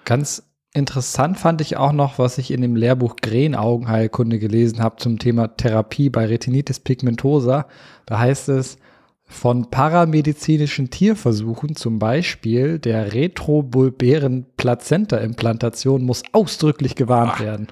Ganz 0.05 0.43
interessant 0.73 1.39
fand 1.39 1.61
ich 1.61 1.77
auch 1.77 1.93
noch, 1.93 2.19
was 2.19 2.39
ich 2.39 2.51
in 2.51 2.61
dem 2.63 2.77
Lehrbuch 2.77 3.17
Green 3.21 3.55
Augenheilkunde 3.55 4.39
gelesen 4.39 4.81
habe 4.83 4.97
zum 4.97 5.19
Thema 5.19 5.49
Therapie 5.57 6.11
bei 6.11 6.27
Retinitis 6.27 6.81
pigmentosa. 6.81 7.67
Da 8.07 8.19
heißt 8.19 8.49
es, 8.51 8.79
von 9.25 9.71
paramedizinischen 9.71 10.91
Tierversuchen, 10.91 11.77
zum 11.77 12.01
Beispiel 12.01 12.81
der 12.81 13.13
retrobulbären 13.13 14.47
Plazenta-Implantation, 14.57 16.03
muss 16.05 16.23
ausdrücklich 16.33 16.97
gewarnt 16.97 17.35
Ah, 17.37 17.41
werden. 17.41 17.69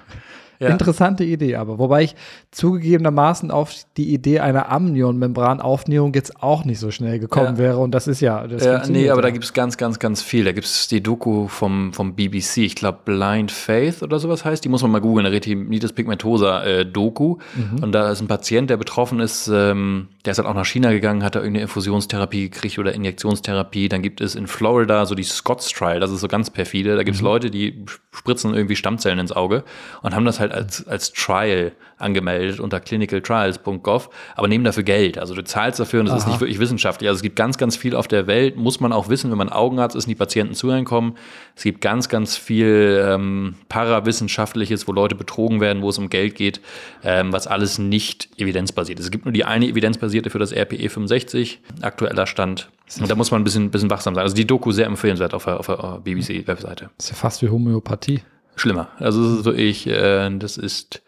Ja. 0.60 0.68
Interessante 0.68 1.24
Idee 1.24 1.56
aber, 1.56 1.78
wobei 1.78 2.02
ich 2.04 2.14
zugegebenermaßen 2.50 3.50
auf 3.50 3.72
die 3.96 4.12
Idee 4.12 4.40
einer 4.40 4.70
Amnion-Membranaufnäherung 4.70 6.14
jetzt 6.14 6.42
auch 6.42 6.64
nicht 6.64 6.78
so 6.78 6.90
schnell 6.90 7.18
gekommen 7.18 7.56
Ja. 7.56 7.58
wäre 7.58 7.78
und 7.78 7.92
das 7.92 8.06
ist 8.08 8.20
ja, 8.20 8.46
das 8.46 8.64
Ja, 8.64 8.82
nee, 8.86 9.10
aber 9.10 9.22
da 9.22 9.30
gibt 9.30 9.44
es 9.44 9.52
ganz, 9.52 9.76
ganz, 9.76 9.98
ganz 9.98 10.22
viel. 10.22 10.44
Da 10.44 10.52
gibt 10.52 10.66
es 10.66 10.88
die 10.88 11.02
Doku 11.02 11.48
vom, 11.48 11.92
vom 11.92 12.14
BBC, 12.14 12.58
ich 12.58 12.74
glaube 12.74 12.98
Blind 13.04 13.50
Faith 13.50 14.02
oder 14.02 14.18
sowas 14.18 14.44
heißt. 14.44 14.64
Die 14.64 14.68
muss 14.68 14.82
man 14.82 14.90
mal 14.90 15.00
googeln, 15.00 15.26
Retinitis 15.26 15.92
pigmentosa 15.92 16.62
äh, 16.64 16.86
Doku. 16.86 17.36
Und 17.80 17.92
da 17.92 18.10
ist 18.10 18.20
ein 18.20 18.28
Patient, 18.28 18.70
der 18.70 18.76
betroffen 18.76 19.20
ist, 19.20 19.48
ähm, 19.52 20.08
der 20.28 20.32
ist 20.32 20.38
halt 20.40 20.46
auch 20.46 20.54
nach 20.54 20.66
China 20.66 20.92
gegangen, 20.92 21.24
hat 21.24 21.36
da 21.36 21.38
irgendeine 21.38 21.62
Infusionstherapie 21.62 22.50
gekriegt 22.50 22.78
oder 22.78 22.92
Injektionstherapie. 22.92 23.88
Dann 23.88 24.02
gibt 24.02 24.20
es 24.20 24.34
in 24.34 24.46
Florida 24.46 25.06
so 25.06 25.14
die 25.14 25.22
Scots 25.22 25.72
Trial, 25.72 26.00
das 26.00 26.10
ist 26.10 26.20
so 26.20 26.28
ganz 26.28 26.50
perfide. 26.50 26.96
Da 26.96 27.02
gibt 27.02 27.14
es 27.14 27.22
Leute, 27.22 27.50
die 27.50 27.86
spritzen 28.12 28.52
irgendwie 28.52 28.76
Stammzellen 28.76 29.20
ins 29.20 29.32
Auge 29.32 29.64
und 30.02 30.14
haben 30.14 30.26
das 30.26 30.38
halt 30.38 30.52
als, 30.52 30.86
als 30.86 31.14
Trial 31.14 31.72
angemeldet 31.96 32.60
unter 32.60 32.80
clinicaltrials.gov, 32.80 34.10
aber 34.36 34.48
nehmen 34.48 34.64
dafür 34.64 34.82
Geld. 34.82 35.18
Also 35.18 35.34
du 35.34 35.42
zahlst 35.42 35.80
dafür 35.80 36.00
und 36.00 36.08
es 36.08 36.14
ist 36.14 36.26
nicht 36.26 36.40
wirklich 36.40 36.58
wissenschaftlich. 36.58 37.08
Also 37.08 37.18
es 37.18 37.22
gibt 37.22 37.36
ganz, 37.36 37.58
ganz 37.58 37.76
viel 37.76 37.96
auf 37.96 38.06
der 38.06 38.26
Welt, 38.26 38.56
muss 38.56 38.80
man 38.80 38.92
auch 38.92 39.08
wissen, 39.08 39.30
wenn 39.30 39.38
man 39.38 39.48
Augenarzt 39.48 39.96
ist 39.96 40.04
und 40.04 40.10
die 40.10 40.14
Patienten 40.14 40.54
zu 40.54 40.70
einem 40.70 40.84
kommen. 40.84 41.16
Es 41.56 41.62
gibt 41.64 41.80
ganz, 41.80 42.08
ganz 42.08 42.36
viel 42.36 43.04
ähm, 43.04 43.54
Parawissenschaftliches, 43.68 44.86
wo 44.86 44.92
Leute 44.92 45.14
betrogen 45.14 45.60
werden, 45.60 45.82
wo 45.82 45.88
es 45.88 45.98
um 45.98 46.08
Geld 46.08 46.34
geht, 46.34 46.60
ähm, 47.02 47.32
was 47.32 47.46
alles 47.46 47.78
nicht 47.78 48.28
evidenzbasiert 48.36 49.00
ist. 49.00 49.06
Es 49.06 49.10
gibt 49.10 49.24
nur 49.24 49.32
die 49.32 49.44
eine 49.44 49.66
evidenzbasierte 49.66 50.17
für 50.30 50.38
das 50.38 50.52
RPE 50.52 50.88
65, 50.88 51.60
aktueller 51.82 52.26
Stand. 52.26 52.68
Und 53.00 53.10
da 53.10 53.14
muss 53.14 53.30
man 53.30 53.40
ein 53.40 53.44
bisschen, 53.44 53.70
bisschen 53.70 53.90
wachsam 53.90 54.14
sein. 54.14 54.22
Also 54.22 54.34
die 54.34 54.46
Doku 54.46 54.72
sehr 54.72 54.86
empfehlenswert 54.86 55.34
auf 55.34 55.44
der, 55.44 55.60
auf 55.60 55.66
der 55.66 56.00
BBC-Webseite. 56.04 56.90
ist 56.98 57.10
ja 57.10 57.16
fast 57.16 57.42
wie 57.42 57.48
Homöopathie. 57.48 58.20
Schlimmer. 58.56 58.88
Also 58.98 59.22
es 59.24 59.38
ist 59.38 59.44
wirklich, 59.44 59.86
äh, 59.86 60.30
das 60.38 60.56
ist 60.56 61.02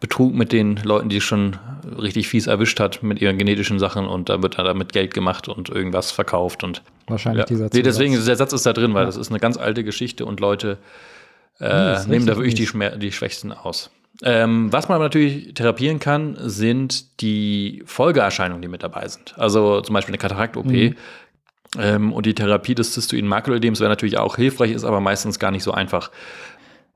Betrug 0.00 0.34
mit 0.34 0.52
den 0.52 0.76
Leuten, 0.82 1.08
die 1.08 1.20
schon 1.20 1.56
richtig 1.98 2.28
fies 2.28 2.46
erwischt 2.48 2.80
hat 2.80 3.02
mit 3.02 3.20
ihren 3.20 3.38
genetischen 3.38 3.78
Sachen 3.78 4.06
und 4.06 4.28
da 4.28 4.42
wird 4.42 4.58
damit 4.58 4.92
Geld 4.92 5.14
gemacht 5.14 5.48
und 5.48 5.68
irgendwas 5.68 6.10
verkauft 6.10 6.64
und 6.64 6.82
Wahrscheinlich 7.06 7.42
ja. 7.42 7.46
dieser 7.46 7.68
nee, 7.72 7.82
deswegen 7.82 8.12
der 8.12 8.36
Satz 8.36 8.52
ist 8.52 8.66
da 8.66 8.72
drin, 8.72 8.92
weil 8.92 9.02
Ja. 9.02 9.06
das 9.06 9.16
ist 9.16 9.30
eine 9.30 9.38
ganz 9.38 9.56
alte 9.56 9.84
Geschichte 9.84 10.26
und 10.26 10.40
Leute 10.40 10.78
äh, 11.60 12.04
nehmen 12.06 12.26
da 12.26 12.36
wirklich 12.36 12.54
die, 12.54 12.68
die 12.98 13.12
Schwächsten 13.12 13.52
aus. 13.52 13.90
Ähm, 14.22 14.72
was 14.72 14.88
man 14.88 14.96
aber 14.96 15.04
natürlich 15.04 15.54
therapieren 15.54 15.98
kann, 15.98 16.36
sind 16.40 17.20
die 17.20 17.82
Folgeerscheinungen, 17.86 18.62
die 18.62 18.68
mit 18.68 18.82
dabei 18.82 19.08
sind. 19.08 19.34
Also 19.38 19.80
zum 19.80 19.94
Beispiel 19.94 20.12
eine 20.12 20.18
Katarakt-OP. 20.18 20.66
Mhm. 20.66 20.94
Ähm, 21.78 22.12
und 22.12 22.26
die 22.26 22.34
Therapie 22.34 22.74
des 22.74 22.94
cystoiden 22.94 23.28
Makulödems 23.28 23.80
wäre 23.80 23.90
natürlich 23.90 24.18
auch 24.18 24.36
hilfreich, 24.36 24.72
ist 24.72 24.84
aber 24.84 25.00
meistens 25.00 25.38
gar 25.38 25.50
nicht 25.50 25.62
so 25.62 25.72
einfach. 25.72 26.10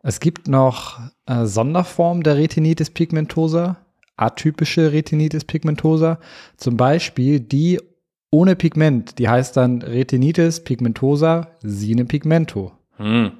Es 0.02 0.20
gibt 0.20 0.48
noch 0.48 0.98
äh, 1.26 1.44
Sonderformen 1.44 2.22
der 2.22 2.36
Retinitis 2.36 2.90
pigmentosa, 2.90 3.76
atypische 4.16 4.92
Retinitis 4.92 5.44
pigmentosa, 5.44 6.18
zum 6.56 6.76
Beispiel 6.76 7.40
die 7.40 7.80
ohne 8.30 8.54
Pigment, 8.56 9.18
die 9.18 9.28
heißt 9.28 9.56
dann 9.56 9.82
Retinitis 9.82 10.62
pigmentosa 10.62 11.48
sine 11.62 12.04
pigmento. 12.04 12.72
Hm. 12.96 13.32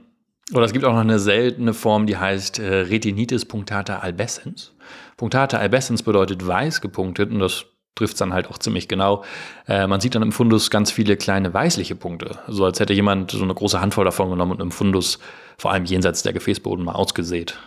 Oder 0.52 0.64
es 0.64 0.72
gibt 0.72 0.84
auch 0.84 0.92
noch 0.92 1.00
eine 1.00 1.18
seltene 1.18 1.74
Form, 1.74 2.06
die 2.06 2.16
heißt 2.16 2.58
äh, 2.58 2.80
Retinitis 2.80 3.44
punctata 3.44 3.98
albescens. 3.98 4.72
Punctata 5.16 5.58
albescens 5.58 6.02
bedeutet 6.02 6.46
weiß 6.46 6.80
gepunktet 6.80 7.30
und 7.30 7.38
das 7.38 7.66
trifft 7.94 8.14
es 8.14 8.18
dann 8.18 8.32
halt 8.32 8.48
auch 8.48 8.58
ziemlich 8.58 8.88
genau. 8.88 9.24
Äh, 9.68 9.86
man 9.86 10.00
sieht 10.00 10.14
dann 10.14 10.22
im 10.22 10.32
Fundus 10.32 10.70
ganz 10.70 10.90
viele 10.90 11.16
kleine 11.16 11.52
weißliche 11.52 11.94
Punkte, 11.94 12.38
so 12.48 12.64
als 12.64 12.80
hätte 12.80 12.94
jemand 12.94 13.30
so 13.30 13.42
eine 13.42 13.54
große 13.54 13.80
Handvoll 13.80 14.04
davon 14.04 14.30
genommen 14.30 14.52
und 14.52 14.60
im 14.60 14.70
Fundus 14.70 15.18
vor 15.58 15.72
allem 15.72 15.84
jenseits 15.84 16.22
der 16.22 16.32
Gefäßboden 16.32 16.84
mal 16.84 16.94
ausgesät. 16.94 17.58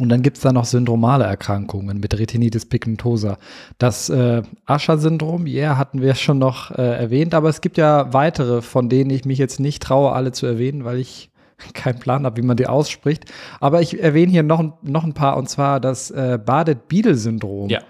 Und 0.00 0.10
dann 0.10 0.22
gibt 0.22 0.36
es 0.36 0.44
da 0.44 0.52
noch 0.52 0.64
syndromale 0.64 1.24
Erkrankungen 1.24 1.98
mit 1.98 2.16
Retinitis 2.16 2.66
pigmentosa. 2.66 3.36
Das 3.78 4.08
äh, 4.08 4.42
Usher-Syndrom, 4.68 5.46
ja, 5.46 5.76
hatten 5.76 6.00
wir 6.00 6.14
schon 6.14 6.38
noch 6.38 6.70
äh, 6.70 6.82
erwähnt, 6.82 7.34
aber 7.34 7.48
es 7.48 7.60
gibt 7.60 7.78
ja 7.78 8.12
weitere, 8.12 8.62
von 8.62 8.88
denen 8.88 9.10
ich 9.10 9.24
mich 9.24 9.38
jetzt 9.38 9.58
nicht 9.58 9.82
traue, 9.82 10.12
alle 10.12 10.30
zu 10.30 10.46
erwähnen, 10.46 10.84
weil 10.84 10.98
ich 10.98 11.30
keinen 11.74 11.98
Plan 11.98 12.24
habe, 12.24 12.36
wie 12.36 12.46
man 12.46 12.56
die 12.56 12.66
ausspricht. 12.66 13.24
Aber 13.60 13.80
ich 13.82 14.00
erwähne 14.02 14.30
hier 14.32 14.42
noch, 14.42 14.62
noch 14.82 15.04
ein 15.04 15.14
paar, 15.14 15.36
und 15.36 15.48
zwar 15.48 15.80
das 15.80 16.10
äh, 16.10 16.38
Bardet-Biedl-Syndrom 16.44 17.68
Ja. 17.68 17.80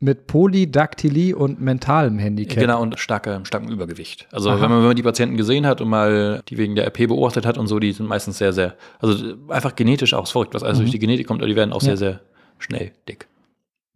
mit 0.00 0.26
Polydaktylie 0.26 1.34
und 1.36 1.60
mentalem 1.60 2.18
Handicap. 2.18 2.58
Genau, 2.58 2.80
und 2.82 2.98
starke, 2.98 3.40
starkem 3.44 3.70
Übergewicht. 3.70 4.28
Also 4.32 4.50
wenn 4.50 4.60
man, 4.60 4.78
wenn 4.78 4.86
man 4.88 4.96
die 4.96 5.02
Patienten 5.02 5.36
gesehen 5.36 5.66
hat 5.66 5.80
und 5.80 5.88
mal 5.88 6.42
die 6.48 6.56
wegen 6.58 6.74
der 6.74 6.84
RP 6.86 7.08
beobachtet 7.08 7.44
hat 7.46 7.58
und 7.58 7.66
so, 7.66 7.78
die 7.78 7.92
sind 7.92 8.06
meistens 8.06 8.38
sehr, 8.38 8.52
sehr, 8.52 8.74
also 9.00 9.34
einfach 9.48 9.74
genetisch 9.74 10.14
auch 10.14 10.26
verrückt, 10.28 10.54
was 10.54 10.62
alles 10.62 10.78
Mhm. 10.78 10.82
durch 10.82 10.92
die 10.92 10.98
Genetik 10.98 11.26
kommt, 11.26 11.40
aber 11.40 11.48
die 11.48 11.56
werden 11.56 11.72
auch 11.72 11.82
Ja. 11.82 11.96
sehr, 11.96 11.96
sehr 11.96 12.20
schnell 12.58 12.92
dick. 13.08 13.26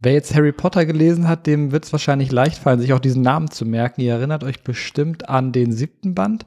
Wer 0.00 0.14
jetzt 0.14 0.34
Harry 0.34 0.50
Potter 0.50 0.84
gelesen 0.84 1.28
hat, 1.28 1.46
dem 1.46 1.70
wird 1.70 1.84
es 1.84 1.92
wahrscheinlich 1.92 2.32
leicht 2.32 2.58
fallen, 2.58 2.80
sich 2.80 2.92
auch 2.92 2.98
diesen 2.98 3.22
Namen 3.22 3.52
zu 3.52 3.64
merken. 3.64 4.00
Ihr 4.00 4.14
erinnert 4.14 4.42
euch 4.42 4.64
bestimmt 4.64 5.28
an 5.28 5.52
den 5.52 5.70
siebten 5.70 6.16
Band. 6.16 6.44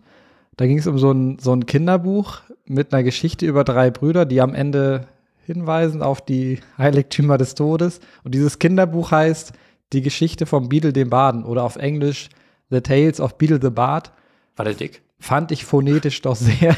Da 0.57 0.65
ging 0.65 0.77
es 0.77 0.87
um 0.87 0.97
so 0.97 1.11
ein, 1.11 1.37
so 1.39 1.53
ein 1.53 1.65
Kinderbuch 1.65 2.41
mit 2.65 2.93
einer 2.93 3.03
Geschichte 3.03 3.45
über 3.45 3.63
drei 3.63 3.91
Brüder, 3.91 4.25
die 4.25 4.41
am 4.41 4.53
Ende 4.53 5.07
hinweisen 5.45 6.01
auf 6.01 6.21
die 6.21 6.59
Heiligtümer 6.77 7.37
des 7.37 7.55
Todes. 7.55 7.99
Und 8.23 8.33
dieses 8.33 8.59
Kinderbuch 8.59 9.11
heißt 9.11 9.53
Die 9.93 10.01
Geschichte 10.01 10.45
vom 10.45 10.69
Beadle 10.69 10.93
dem 10.93 11.09
Baden 11.09 11.43
oder 11.43 11.63
auf 11.63 11.75
Englisch 11.75 12.29
The 12.69 12.81
Tales 12.81 13.19
of 13.19 13.37
Beadle 13.37 13.59
the 13.61 13.69
Bard. 13.69 14.11
War 14.55 14.65
der 14.65 14.73
dick? 14.73 15.01
Fand 15.19 15.51
ich 15.51 15.63
phonetisch 15.65 16.21
doch 16.21 16.35
sehr, 16.35 16.75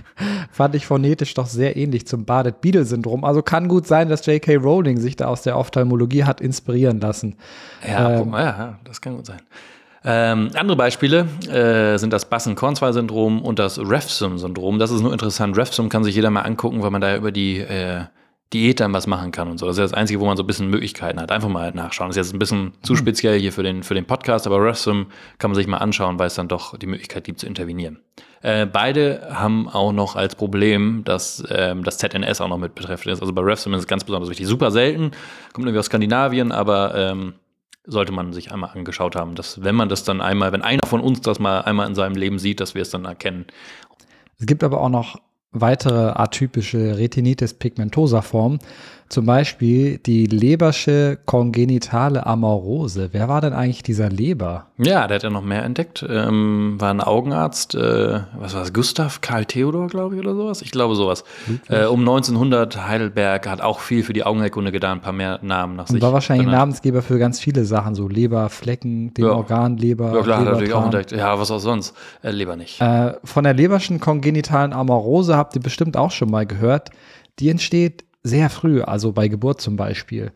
fand 0.50 0.74
ich 0.74 0.86
phonetisch 0.86 1.34
doch 1.34 1.46
sehr 1.46 1.76
ähnlich 1.76 2.06
zum 2.06 2.24
Bardet-Beadle-Syndrom. 2.24 3.24
Also 3.24 3.42
kann 3.42 3.68
gut 3.68 3.86
sein, 3.86 4.08
dass 4.08 4.26
J.K. 4.26 4.56
Rowling 4.56 4.98
sich 4.98 5.16
da 5.16 5.26
aus 5.26 5.42
der 5.42 5.56
Ophthalmologie 5.56 6.24
hat 6.24 6.40
inspirieren 6.40 7.00
lassen. 7.00 7.36
Ja, 7.86 8.20
ähm, 8.20 8.32
ja 8.32 8.78
das 8.84 9.00
kann 9.00 9.16
gut 9.16 9.26
sein. 9.26 9.40
Ähm, 10.04 10.50
andere 10.54 10.76
Beispiele 10.76 11.26
äh, 11.50 11.98
sind 11.98 12.12
das 12.12 12.28
Bassen-Kornzwei-Syndrom 12.28 13.42
und 13.42 13.58
das 13.58 13.78
Refsum-Syndrom. 13.78 14.78
Das 14.78 14.90
ist 14.90 15.02
nur 15.02 15.12
interessant. 15.12 15.56
Refsum 15.56 15.88
kann 15.88 16.04
sich 16.04 16.14
jeder 16.14 16.30
mal 16.30 16.42
angucken, 16.42 16.82
weil 16.82 16.90
man 16.90 17.00
da 17.00 17.16
über 17.16 17.32
die 17.32 17.58
äh, 17.58 18.04
Diät 18.54 18.80
dann 18.80 18.94
was 18.94 19.06
machen 19.06 19.30
kann 19.30 19.48
und 19.48 19.58
so. 19.58 19.66
Das 19.66 19.76
ist 19.76 19.82
das 19.82 19.92
Einzige, 19.92 20.20
wo 20.20 20.26
man 20.26 20.38
so 20.38 20.42
ein 20.42 20.46
bisschen 20.46 20.70
Möglichkeiten 20.70 21.20
hat. 21.20 21.30
Einfach 21.30 21.50
mal 21.50 21.70
nachschauen. 21.72 22.08
Das 22.08 22.16
ist 22.16 22.26
jetzt 22.26 22.34
ein 22.34 22.38
bisschen 22.38 22.72
zu 22.82 22.94
mhm. 22.94 22.96
speziell 22.96 23.38
hier 23.38 23.52
für 23.52 23.62
den, 23.62 23.82
für 23.82 23.94
den 23.94 24.06
Podcast, 24.06 24.46
aber 24.46 24.64
Refsum 24.64 25.08
kann 25.38 25.50
man 25.50 25.56
sich 25.56 25.66
mal 25.66 25.78
anschauen, 25.78 26.18
weil 26.18 26.28
es 26.28 26.34
dann 26.34 26.48
doch 26.48 26.78
die 26.78 26.86
Möglichkeit 26.86 27.24
gibt 27.24 27.40
zu 27.40 27.46
intervenieren. 27.46 28.00
Äh, 28.40 28.64
beide 28.64 29.28
haben 29.32 29.68
auch 29.68 29.92
noch 29.92 30.16
als 30.16 30.34
Problem, 30.34 31.02
dass 31.04 31.44
ähm, 31.50 31.84
das 31.84 31.98
ZNS 31.98 32.40
auch 32.40 32.48
noch 32.48 32.56
mit 32.56 32.74
betreffend 32.74 33.12
ist. 33.12 33.20
Also 33.20 33.34
bei 33.34 33.42
Refsum 33.42 33.74
ist 33.74 33.80
es 33.80 33.86
ganz 33.86 34.04
besonders 34.04 34.30
wichtig. 34.30 34.46
Super 34.46 34.70
selten, 34.70 35.10
kommt 35.52 35.66
irgendwie 35.66 35.80
aus 35.80 35.86
Skandinavien, 35.86 36.50
aber 36.50 36.94
ähm, 36.94 37.34
sollte 37.88 38.12
man 38.12 38.32
sich 38.32 38.52
einmal 38.52 38.70
angeschaut 38.70 39.16
haben, 39.16 39.34
dass 39.34 39.62
wenn 39.62 39.74
man 39.74 39.88
das 39.88 40.04
dann 40.04 40.20
einmal, 40.20 40.52
wenn 40.52 40.62
einer 40.62 40.86
von 40.86 41.00
uns 41.00 41.20
das 41.22 41.38
mal 41.38 41.62
einmal 41.62 41.88
in 41.88 41.94
seinem 41.94 42.16
Leben 42.16 42.38
sieht, 42.38 42.60
dass 42.60 42.74
wir 42.74 42.82
es 42.82 42.90
dann 42.90 43.06
erkennen. 43.06 43.46
Es 44.38 44.46
gibt 44.46 44.62
aber 44.62 44.80
auch 44.80 44.90
noch 44.90 45.20
weitere 45.52 46.12
atypische 46.14 46.98
Retinitis 46.98 47.54
pigmentosa 47.54 48.22
Formen, 48.22 48.58
zum 49.08 49.24
Beispiel 49.24 49.96
die 49.98 50.26
Lebersche 50.26 51.18
kongenitale 51.24 52.26
Amorose. 52.26 53.08
Wer 53.12 53.28
war 53.28 53.40
denn 53.40 53.54
eigentlich 53.54 53.82
dieser 53.82 54.10
Leber? 54.10 54.66
Ja, 54.76 55.06
der 55.06 55.14
hat 55.14 55.22
ja 55.22 55.30
noch 55.30 55.42
mehr 55.42 55.64
entdeckt. 55.64 56.04
Ähm, 56.06 56.76
war 56.78 56.90
ein 56.90 57.00
Augenarzt, 57.00 57.74
äh, 57.74 58.20
was 58.38 58.54
war 58.54 58.62
es, 58.62 58.74
Gustav 58.74 59.22
Karl 59.22 59.46
Theodor, 59.46 59.86
glaube 59.86 60.14
ich, 60.14 60.20
oder 60.20 60.34
sowas? 60.34 60.60
Ich 60.60 60.72
glaube 60.72 60.94
sowas. 60.94 61.24
Äh, 61.68 61.86
um 61.86 62.00
1900 62.00 62.86
Heidelberg 62.86 63.48
hat 63.48 63.62
auch 63.62 63.80
viel 63.80 64.02
für 64.02 64.12
die 64.12 64.24
Augenerkunde 64.24 64.72
getan, 64.72 64.98
ein 64.98 65.00
paar 65.00 65.14
mehr 65.14 65.38
Namen 65.40 65.76
nach 65.76 65.88
Und 65.88 65.94
sich. 65.94 66.02
War 66.02 66.12
wahrscheinlich 66.12 66.44
benannt. 66.44 66.60
Namensgeber 66.60 67.00
für 67.00 67.18
ganz 67.18 67.40
viele 67.40 67.64
Sachen, 67.64 67.94
so 67.94 68.08
Leberflecken, 68.08 69.14
den 69.14 69.24
ja. 69.24 69.32
Organleber. 69.32 70.14
Ja, 70.14 70.22
klar, 70.22 70.40
hat 70.40 70.46
er 70.46 70.52
natürlich 70.52 70.74
auch 70.74 70.84
entdeckt. 70.84 71.12
Ja, 71.12 71.38
was 71.38 71.50
auch 71.50 71.60
sonst. 71.60 71.96
Äh, 72.22 72.30
Leber 72.30 72.56
nicht. 72.56 72.78
Äh, 72.82 73.14
von 73.24 73.44
der 73.44 73.54
Leberschen 73.54 74.00
kongenitalen 74.00 74.74
Amorose 74.74 75.37
habt 75.38 75.56
ihr 75.56 75.62
bestimmt 75.62 75.96
auch 75.96 76.10
schon 76.10 76.30
mal 76.30 76.46
gehört. 76.46 76.90
Die 77.38 77.48
entsteht 77.48 78.04
sehr 78.22 78.50
früh, 78.50 78.82
also 78.82 79.12
bei 79.12 79.28
Geburt 79.28 79.60
zum 79.60 79.76
Beispiel. 79.76 80.32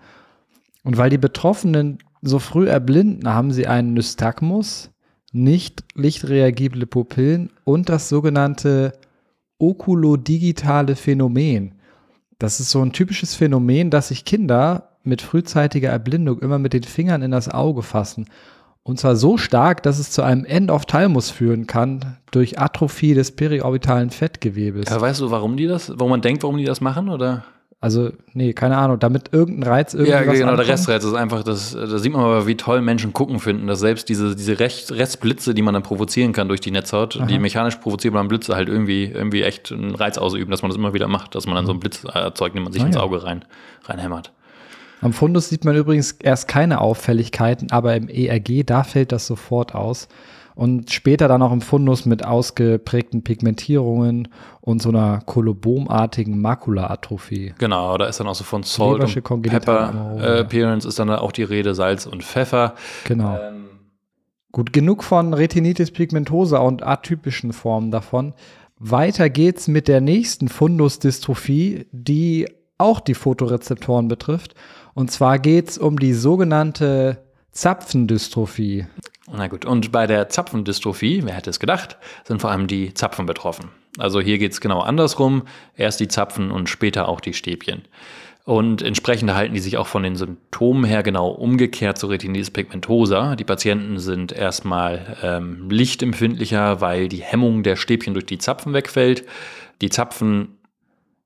Und 0.84 0.96
weil 0.96 1.10
die 1.10 1.18
Betroffenen 1.18 1.98
so 2.22 2.38
früh 2.38 2.68
erblinden, 2.68 3.28
haben 3.28 3.52
sie 3.52 3.66
einen 3.66 3.94
Nystagmus, 3.94 4.90
nicht 5.32 5.84
lichtreagible 5.94 6.86
Pupillen 6.86 7.50
und 7.64 7.88
das 7.88 8.08
sogenannte 8.08 8.92
okulodigitale 9.58 10.96
Phänomen. 10.96 11.74
Das 12.38 12.60
ist 12.60 12.70
so 12.70 12.82
ein 12.82 12.92
typisches 12.92 13.34
Phänomen, 13.34 13.90
dass 13.90 14.08
sich 14.08 14.24
Kinder 14.24 14.96
mit 15.04 15.22
frühzeitiger 15.22 15.90
Erblindung 15.90 16.40
immer 16.40 16.58
mit 16.58 16.72
den 16.72 16.82
Fingern 16.82 17.22
in 17.22 17.30
das 17.30 17.48
Auge 17.48 17.82
fassen. 17.82 18.26
Und 18.84 18.98
zwar 18.98 19.14
so 19.14 19.38
stark, 19.38 19.82
dass 19.84 19.98
es 19.98 20.10
zu 20.10 20.22
einem 20.22 20.44
Endophthalmus 20.44 21.30
führen 21.30 21.66
kann 21.66 22.16
durch 22.32 22.58
Atrophie 22.58 23.14
des 23.14 23.30
periorbitalen 23.36 24.10
Fettgewebes. 24.10 24.90
Ja, 24.90 25.00
weißt 25.00 25.20
du, 25.20 25.30
warum 25.30 25.56
die 25.56 25.68
das, 25.68 25.92
warum 25.94 26.10
man 26.10 26.20
denkt, 26.20 26.42
warum 26.42 26.56
die 26.56 26.64
das 26.64 26.80
machen, 26.80 27.08
oder? 27.08 27.44
Also, 27.82 28.10
nee, 28.32 28.52
keine 28.52 28.76
Ahnung, 28.76 29.00
damit 29.00 29.32
irgendein 29.32 29.72
Reiz 29.72 29.92
irgendwie. 29.92 30.12
Ja, 30.12 30.22
genau, 30.22 30.54
der 30.54 30.68
Restreiz 30.68 31.02
ist 31.02 31.14
einfach, 31.14 31.42
das, 31.42 31.72
da 31.72 31.98
sieht 31.98 32.12
man 32.12 32.22
aber, 32.22 32.46
wie 32.46 32.56
toll 32.56 32.80
Menschen 32.80 33.12
gucken 33.12 33.40
finden, 33.40 33.66
dass 33.66 33.80
selbst 33.80 34.08
diese, 34.08 34.36
diese 34.36 34.60
Restblitze, 34.60 35.52
die 35.52 35.62
man 35.62 35.74
dann 35.74 35.82
provozieren 35.82 36.32
kann 36.32 36.46
durch 36.46 36.60
die 36.60 36.70
Netzhaut, 36.70 37.16
Aha. 37.16 37.26
die 37.26 37.40
mechanisch 37.40 37.74
provozierbaren 37.76 38.28
Blitze 38.28 38.54
halt 38.54 38.68
irgendwie, 38.68 39.06
irgendwie 39.06 39.42
echt 39.42 39.72
einen 39.72 39.96
Reiz 39.96 40.16
ausüben, 40.16 40.48
dass 40.52 40.62
man 40.62 40.70
das 40.70 40.78
immer 40.78 40.94
wieder 40.94 41.08
macht, 41.08 41.34
dass 41.34 41.46
man 41.46 41.56
dann 41.56 41.66
so 41.66 41.72
einen 41.72 41.80
Blitz 41.80 42.04
erzeugt, 42.04 42.54
den 42.54 42.62
man 42.62 42.72
sich 42.72 42.82
ah, 42.82 42.86
ins. 42.86 42.96
Auge 42.96 43.24
rein, 43.24 43.44
reinhämmert. 43.86 44.30
Am 45.02 45.12
Fundus 45.12 45.48
sieht 45.48 45.64
man 45.64 45.76
übrigens 45.76 46.12
erst 46.12 46.46
keine 46.48 46.80
Auffälligkeiten, 46.80 47.72
aber 47.72 47.96
im 47.96 48.08
ERG, 48.08 48.64
da 48.64 48.84
fällt 48.84 49.12
das 49.12 49.26
sofort 49.26 49.74
aus 49.74 50.08
und 50.54 50.92
später 50.92 51.26
dann 51.26 51.42
auch 51.42 51.52
im 51.52 51.60
Fundus 51.60 52.06
mit 52.06 52.24
ausgeprägten 52.24 53.24
Pigmentierungen 53.24 54.28
und 54.60 54.80
so 54.80 54.90
einer 54.90 55.20
kolobomartigen 55.26 56.40
Makulaatrophie. 56.40 57.54
Genau, 57.58 57.98
da 57.98 58.06
ist 58.06 58.20
dann 58.20 58.28
auch 58.28 58.34
so 58.36 58.44
von 58.44 58.62
Salt 58.62 59.02
und 59.02 59.42
Pepper 59.42 60.14
äh, 60.18 60.40
Appearance 60.40 60.86
ist 60.86 61.00
dann 61.00 61.10
auch 61.10 61.32
die 61.32 61.42
Rede, 61.42 61.74
Salz 61.74 62.06
und 62.06 62.22
Pfeffer. 62.22 62.74
Genau. 63.04 63.36
Ähm. 63.36 63.64
Gut, 64.52 64.72
genug 64.72 65.02
von 65.02 65.34
Retinitis 65.34 65.90
pigmentosa 65.90 66.58
und 66.58 66.86
atypischen 66.86 67.52
Formen 67.52 67.90
davon. 67.90 68.34
Weiter 68.78 69.30
geht's 69.30 69.66
mit 69.66 69.88
der 69.88 70.00
nächsten 70.00 70.48
Fundusdystrophie, 70.48 71.86
die 71.90 72.46
auch 72.76 73.00
die 73.00 73.14
Fotorezeptoren 73.14 74.08
betrifft. 74.08 74.54
Und 74.94 75.10
zwar 75.10 75.38
geht's 75.38 75.78
um 75.78 75.98
die 75.98 76.12
sogenannte 76.12 77.18
Zapfendystrophie. 77.52 78.86
Na 79.30 79.48
gut, 79.48 79.64
und 79.64 79.92
bei 79.92 80.06
der 80.06 80.28
Zapfendystrophie, 80.28 81.22
wer 81.24 81.34
hätte 81.34 81.50
es 81.50 81.60
gedacht, 81.60 81.96
sind 82.24 82.40
vor 82.40 82.50
allem 82.50 82.66
die 82.66 82.92
Zapfen 82.92 83.26
betroffen. 83.26 83.70
Also 83.98 84.20
hier 84.20 84.38
geht 84.38 84.52
es 84.52 84.60
genau 84.60 84.80
andersrum, 84.80 85.42
erst 85.76 86.00
die 86.00 86.08
Zapfen 86.08 86.50
und 86.50 86.68
später 86.68 87.08
auch 87.08 87.20
die 87.20 87.34
Stäbchen. 87.34 87.82
Und 88.44 88.82
entsprechend 88.82 89.32
halten 89.32 89.54
die 89.54 89.60
sich 89.60 89.76
auch 89.76 89.86
von 89.86 90.02
den 90.02 90.16
Symptomen 90.16 90.84
her 90.84 91.02
genau 91.02 91.28
umgekehrt 91.28 91.98
zur 91.98 92.10
Retinitis 92.10 92.50
pigmentosa. 92.50 93.36
Die 93.36 93.44
Patienten 93.44 93.98
sind 93.98 94.32
erstmal 94.32 95.16
ähm, 95.22 95.70
lichtempfindlicher, 95.70 96.80
weil 96.80 97.08
die 97.08 97.22
Hemmung 97.22 97.62
der 97.62 97.76
Stäbchen 97.76 98.14
durch 98.14 98.26
die 98.26 98.38
Zapfen 98.38 98.72
wegfällt. 98.72 99.24
Die 99.80 99.90
Zapfen 99.90 100.58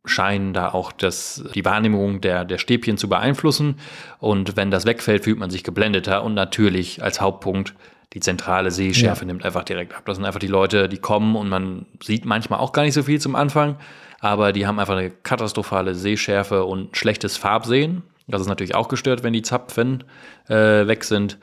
scheinen 0.06 0.52
da 0.52 0.70
auch 0.70 0.92
das, 0.92 1.44
die 1.54 1.64
Wahrnehmung 1.64 2.20
der, 2.20 2.44
der 2.44 2.58
Stäbchen 2.58 2.96
zu 2.96 3.08
beeinflussen. 3.08 3.76
Und 4.18 4.56
wenn 4.56 4.70
das 4.70 4.86
wegfällt, 4.86 5.24
fühlt 5.24 5.38
man 5.38 5.50
sich 5.50 5.64
geblendeter. 5.64 6.24
Und 6.24 6.34
natürlich 6.34 7.02
als 7.02 7.20
Hauptpunkt 7.20 7.74
die 8.12 8.20
zentrale 8.20 8.70
Sehschärfe 8.70 9.22
ja. 9.22 9.26
nimmt 9.26 9.44
einfach 9.44 9.64
direkt 9.64 9.94
ab. 9.94 10.04
Das 10.06 10.16
sind 10.16 10.24
einfach 10.24 10.40
die 10.40 10.46
Leute, 10.46 10.88
die 10.88 10.98
kommen 10.98 11.36
und 11.36 11.48
man 11.48 11.86
sieht 12.02 12.24
manchmal 12.24 12.60
auch 12.60 12.72
gar 12.72 12.82
nicht 12.82 12.94
so 12.94 13.02
viel 13.02 13.20
zum 13.20 13.34
Anfang, 13.34 13.76
aber 14.20 14.52
die 14.52 14.66
haben 14.66 14.78
einfach 14.78 14.96
eine 14.96 15.10
katastrophale 15.10 15.94
Sehschärfe 15.94 16.64
und 16.64 16.96
schlechtes 16.96 17.36
Farbsehen. 17.36 18.02
Das 18.26 18.40
ist 18.40 18.48
natürlich 18.48 18.74
auch 18.74 18.88
gestört, 18.88 19.22
wenn 19.22 19.32
die 19.32 19.42
Zapfen 19.42 20.04
äh, 20.48 20.86
weg 20.86 21.04
sind. 21.04 21.38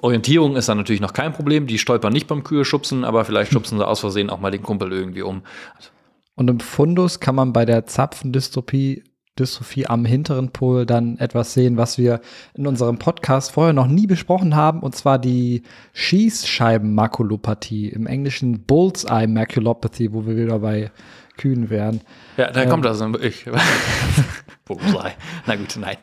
Orientierung 0.00 0.56
ist 0.56 0.68
dann 0.68 0.78
natürlich 0.78 1.00
noch 1.00 1.12
kein 1.12 1.32
Problem. 1.32 1.66
Die 1.66 1.78
stolpern 1.78 2.12
nicht 2.12 2.26
beim 2.26 2.44
Kühe 2.44 2.64
schubsen, 2.64 3.04
aber 3.04 3.24
vielleicht 3.24 3.52
schubsen 3.54 3.78
sie 3.78 3.86
aus 3.86 4.00
Versehen 4.00 4.30
auch 4.30 4.40
mal 4.40 4.50
den 4.50 4.62
Kumpel 4.62 4.92
irgendwie 4.92 5.22
um. 5.22 5.42
Und 6.36 6.50
im 6.50 6.60
Fundus 6.60 7.20
kann 7.20 7.34
man 7.34 7.52
bei 7.52 7.64
der 7.64 7.86
Zapfendystrophie 7.86 9.04
Dystrophie 9.38 9.86
am 9.86 10.04
hinteren 10.04 10.50
Pol 10.50 10.86
dann 10.86 11.18
etwas 11.18 11.54
sehen, 11.54 11.76
was 11.76 11.98
wir 11.98 12.20
in 12.54 12.66
unserem 12.68 12.98
Podcast 12.98 13.50
vorher 13.50 13.72
noch 13.72 13.88
nie 13.88 14.06
besprochen 14.06 14.54
haben, 14.54 14.80
und 14.80 14.94
zwar 14.94 15.18
die 15.18 15.62
Schießscheibenmakulopathie, 15.92 17.88
im 17.88 18.06
Englischen 18.06 18.64
Bullseye 18.64 19.26
Maculopathy, 19.26 20.12
wo 20.12 20.24
wir 20.26 20.36
wieder 20.36 20.60
bei 20.60 20.92
Kühen 21.36 21.68
wären. 21.68 22.02
Ja, 22.36 22.52
da 22.52 22.62
ähm, 22.62 22.68
kommt 22.68 22.84
das 22.84 23.00
wirklich. 23.00 23.44
Bullseye. 24.64 25.14
Na 25.46 25.56
gut, 25.56 25.76
nein. 25.80 25.96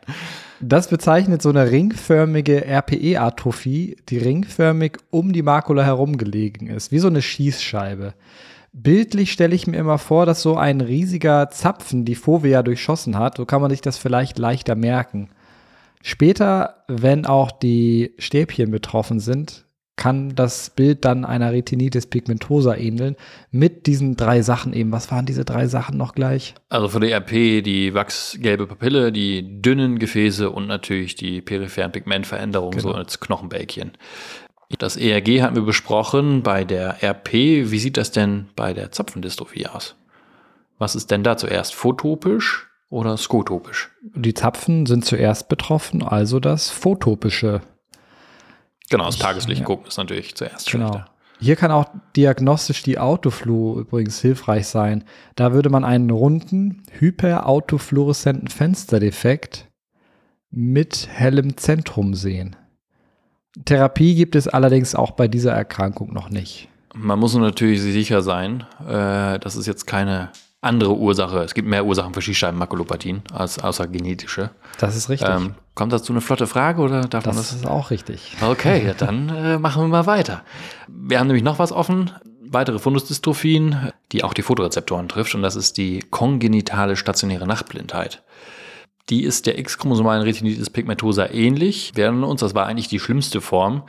Das 0.60 0.90
bezeichnet 0.90 1.42
so 1.42 1.50
eine 1.50 1.72
ringförmige 1.72 2.66
RPE-Atrophie, 2.66 3.96
die 4.10 4.18
ringförmig 4.18 4.98
um 5.10 5.32
die 5.32 5.42
Makula 5.42 5.84
herum 5.84 6.18
gelegen 6.18 6.68
ist, 6.68 6.92
wie 6.92 7.00
so 7.00 7.08
eine 7.08 7.22
Schießscheibe. 7.22 8.14
Bildlich 8.74 9.34
stelle 9.34 9.54
ich 9.54 9.68
mir 9.68 9.78
immer 9.78 9.98
vor, 9.98 10.26
dass 10.26 10.42
so 10.42 10.56
ein 10.56 10.80
riesiger 10.80 11.50
Zapfen 11.50 12.06
die 12.06 12.16
Fovea 12.16 12.64
durchschossen 12.64 13.18
hat. 13.18 13.38
So 13.38 13.46
kann 13.46 13.62
man 13.62 13.70
sich 13.70 13.82
das 13.82 13.98
vielleicht 13.98 14.40
leichter 14.40 14.76
merken. 14.76 15.30
Später, 16.02 16.84
wenn 16.88 17.26
auch 17.26 17.52
die 17.52 18.14
Stäbchen 18.18 18.72
betroffen 18.72 19.20
sind, 19.20 19.66
kann 20.02 20.34
das 20.34 20.72
Bild 20.72 21.06
dann 21.06 21.26
einer 21.26 21.52
Retinitis 21.52 22.08
pigmentosa 22.08 22.76
ähneln. 22.76 23.16
Mit 23.52 23.86
diesen 23.86 24.16
drei 24.16 24.42
Sachen 24.42 24.74
eben. 24.74 24.92
Was 24.92 25.12
waren 25.12 25.28
diese 25.28 25.46
drei 25.46 25.68
Sachen 25.68 25.96
noch 25.96 26.16
gleich? 26.16 26.56
Also 26.70 26.88
für 26.88 27.02
die 27.02 27.12
RP 27.12 27.64
die 27.64 27.94
wachsgelbe 27.94 28.66
Papille, 28.66 29.12
die 29.12 29.62
dünnen 29.62 30.00
Gefäße 30.00 30.50
und 30.50 30.66
natürlich 30.66 31.14
die 31.14 31.42
peripheren 31.42 31.92
Pigmentveränderungen, 31.92 32.80
genau. 32.80 32.94
so 32.94 32.96
als 32.96 33.20
Knochenbällchen. 33.20 33.92
Das 34.78 34.98
ERG 34.98 35.42
hatten 35.42 35.56
wir 35.56 35.64
besprochen 35.64 36.44
bei 36.44 36.64
der 36.64 37.04
RP. 37.04 37.34
Wie 37.34 37.80
sieht 37.80 37.98
das 37.98 38.12
denn 38.12 38.48
bei 38.56 38.74
der 38.74 38.92
Zapfendystrophie 38.92 39.68
aus? 39.68 39.96
Was 40.78 40.96
ist 40.96 41.12
denn 41.12 41.24
da 41.24 41.38
zuerst? 41.38 41.76
Photopisch 41.76 42.68
oder 42.90 43.18
skotopisch? 43.18 43.92
Die 44.16 44.34
Zapfen 44.34 44.86
sind 44.86 45.06
zuerst 45.06 45.50
betroffen, 45.50 46.04
also 46.04 46.40
das 46.40 46.70
photopische. 46.70 47.62
Genau, 48.90 49.06
das 49.06 49.18
Tageslicht 49.18 49.62
ja. 49.62 49.66
gucken 49.66 49.88
ist 49.88 49.98
natürlich 49.98 50.36
zuerst 50.36 50.70
genau. 50.72 50.92
schlechter. 50.92 51.12
Hier 51.40 51.56
kann 51.56 51.72
auch 51.72 51.86
diagnostisch 52.16 52.84
die 52.84 53.00
Autoflu 53.00 53.80
übrigens 53.80 54.22
hilfreich 54.22 54.68
sein. 54.68 55.04
Da 55.36 55.54
würde 55.54 55.70
man 55.70 55.84
einen 55.84 56.12
runden, 56.12 56.84
hyperautofluoreszenten 57.00 58.48
Fensterdefekt 58.48 59.68
mit 60.52 61.08
hellem 61.12 61.58
Zentrum 61.58 62.14
sehen. 62.14 62.56
Therapie 63.66 64.16
gibt 64.16 64.36
es 64.36 64.48
allerdings 64.48 64.96
auch 64.96 65.12
bei 65.12 65.28
dieser 65.28 65.52
Erkrankung 65.52 66.14
noch 66.14 66.30
nicht. 66.30 66.70
Man 66.94 67.20
muss 67.20 67.36
natürlich 67.36 67.82
sicher 67.82 68.22
sein, 68.22 68.66
äh, 68.82 69.40
das 69.40 69.56
ist 69.56 69.66
jetzt 69.66 69.88
keine 69.88 70.30
andere 70.62 70.96
Ursache. 70.96 71.40
Es 71.40 71.54
gibt 71.54 71.68
mehr 71.68 71.86
Ursachen 71.86 72.14
für 72.14 72.22
Schießscheibenmakulopathien 72.22 73.24
als 73.34 73.60
außer 73.60 73.88
genetische. 73.88 74.52
Das 74.78 74.96
ist 74.96 75.10
richtig. 75.10 75.30
Ähm, 75.30 75.56
kommt 75.74 75.92
dazu 75.92 76.14
eine 76.14 76.22
flotte 76.22 76.48
Frage 76.48 76.82
oder 76.82 77.02
darf 77.02 77.24
das 77.24 77.36
man 77.36 77.44
das? 77.44 77.54
ist 77.54 77.66
auch 77.66 77.90
richtig. 77.90 78.36
Okay, 78.42 78.86
ja, 78.86 78.94
dann 78.94 79.30
äh, 79.30 79.58
machen 79.58 79.84
wir 79.84 79.88
mal 79.88 80.06
weiter. 80.06 80.44
Wir 80.88 81.20
haben 81.20 81.28
nämlich 81.28 81.44
noch 81.44 81.60
was 81.60 81.72
offen. 81.72 82.12
Weitere 82.44 82.80
Fundusdystrophien, 82.80 83.92
die 84.12 84.24
auch 84.24 84.34
die 84.34 84.42
Fotorezeptoren 84.42 85.08
trifft, 85.08 85.34
und 85.36 85.42
das 85.42 85.56
ist 85.56 85.78
die 85.78 86.04
kongenitale 86.12 86.96
stationäre 86.96 87.48
Nachtblindheit. 87.48 88.22
Die 89.10 89.24
ist 89.24 89.46
der 89.46 89.58
X-chromosomalen 89.58 90.24
Retinitis 90.24 90.70
pigmentosa 90.70 91.30
ähnlich. 91.30 91.92
Wir 91.96 92.06
erinnern 92.06 92.24
uns, 92.26 92.42
das 92.42 92.56
war 92.56 92.68
eigentlich 92.68 92.88
die 92.88 93.00
schlimmste 93.00 93.42
Form. 93.42 93.84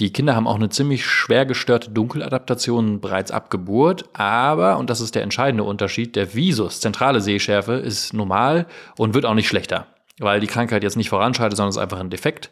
Die 0.00 0.12
Kinder 0.12 0.34
haben 0.34 0.48
auch 0.48 0.56
eine 0.56 0.70
ziemlich 0.70 1.06
schwer 1.06 1.46
gestörte 1.46 1.90
Dunkeladaptation 1.90 3.00
bereits 3.00 3.30
ab 3.30 3.48
Geburt, 3.48 4.04
aber, 4.12 4.78
und 4.78 4.90
das 4.90 5.00
ist 5.00 5.14
der 5.14 5.22
entscheidende 5.22 5.62
Unterschied, 5.62 6.16
der 6.16 6.34
Visus, 6.34 6.80
zentrale 6.80 7.20
Sehschärfe, 7.20 7.74
ist 7.74 8.12
normal 8.12 8.66
und 8.96 9.14
wird 9.14 9.24
auch 9.24 9.34
nicht 9.34 9.46
schlechter, 9.46 9.86
weil 10.18 10.40
die 10.40 10.48
Krankheit 10.48 10.82
jetzt 10.82 10.96
nicht 10.96 11.10
voranschreitet, 11.10 11.56
sondern 11.56 11.70
es 11.70 11.76
ist 11.76 11.82
einfach 11.82 12.00
ein 12.00 12.10
Defekt. 12.10 12.50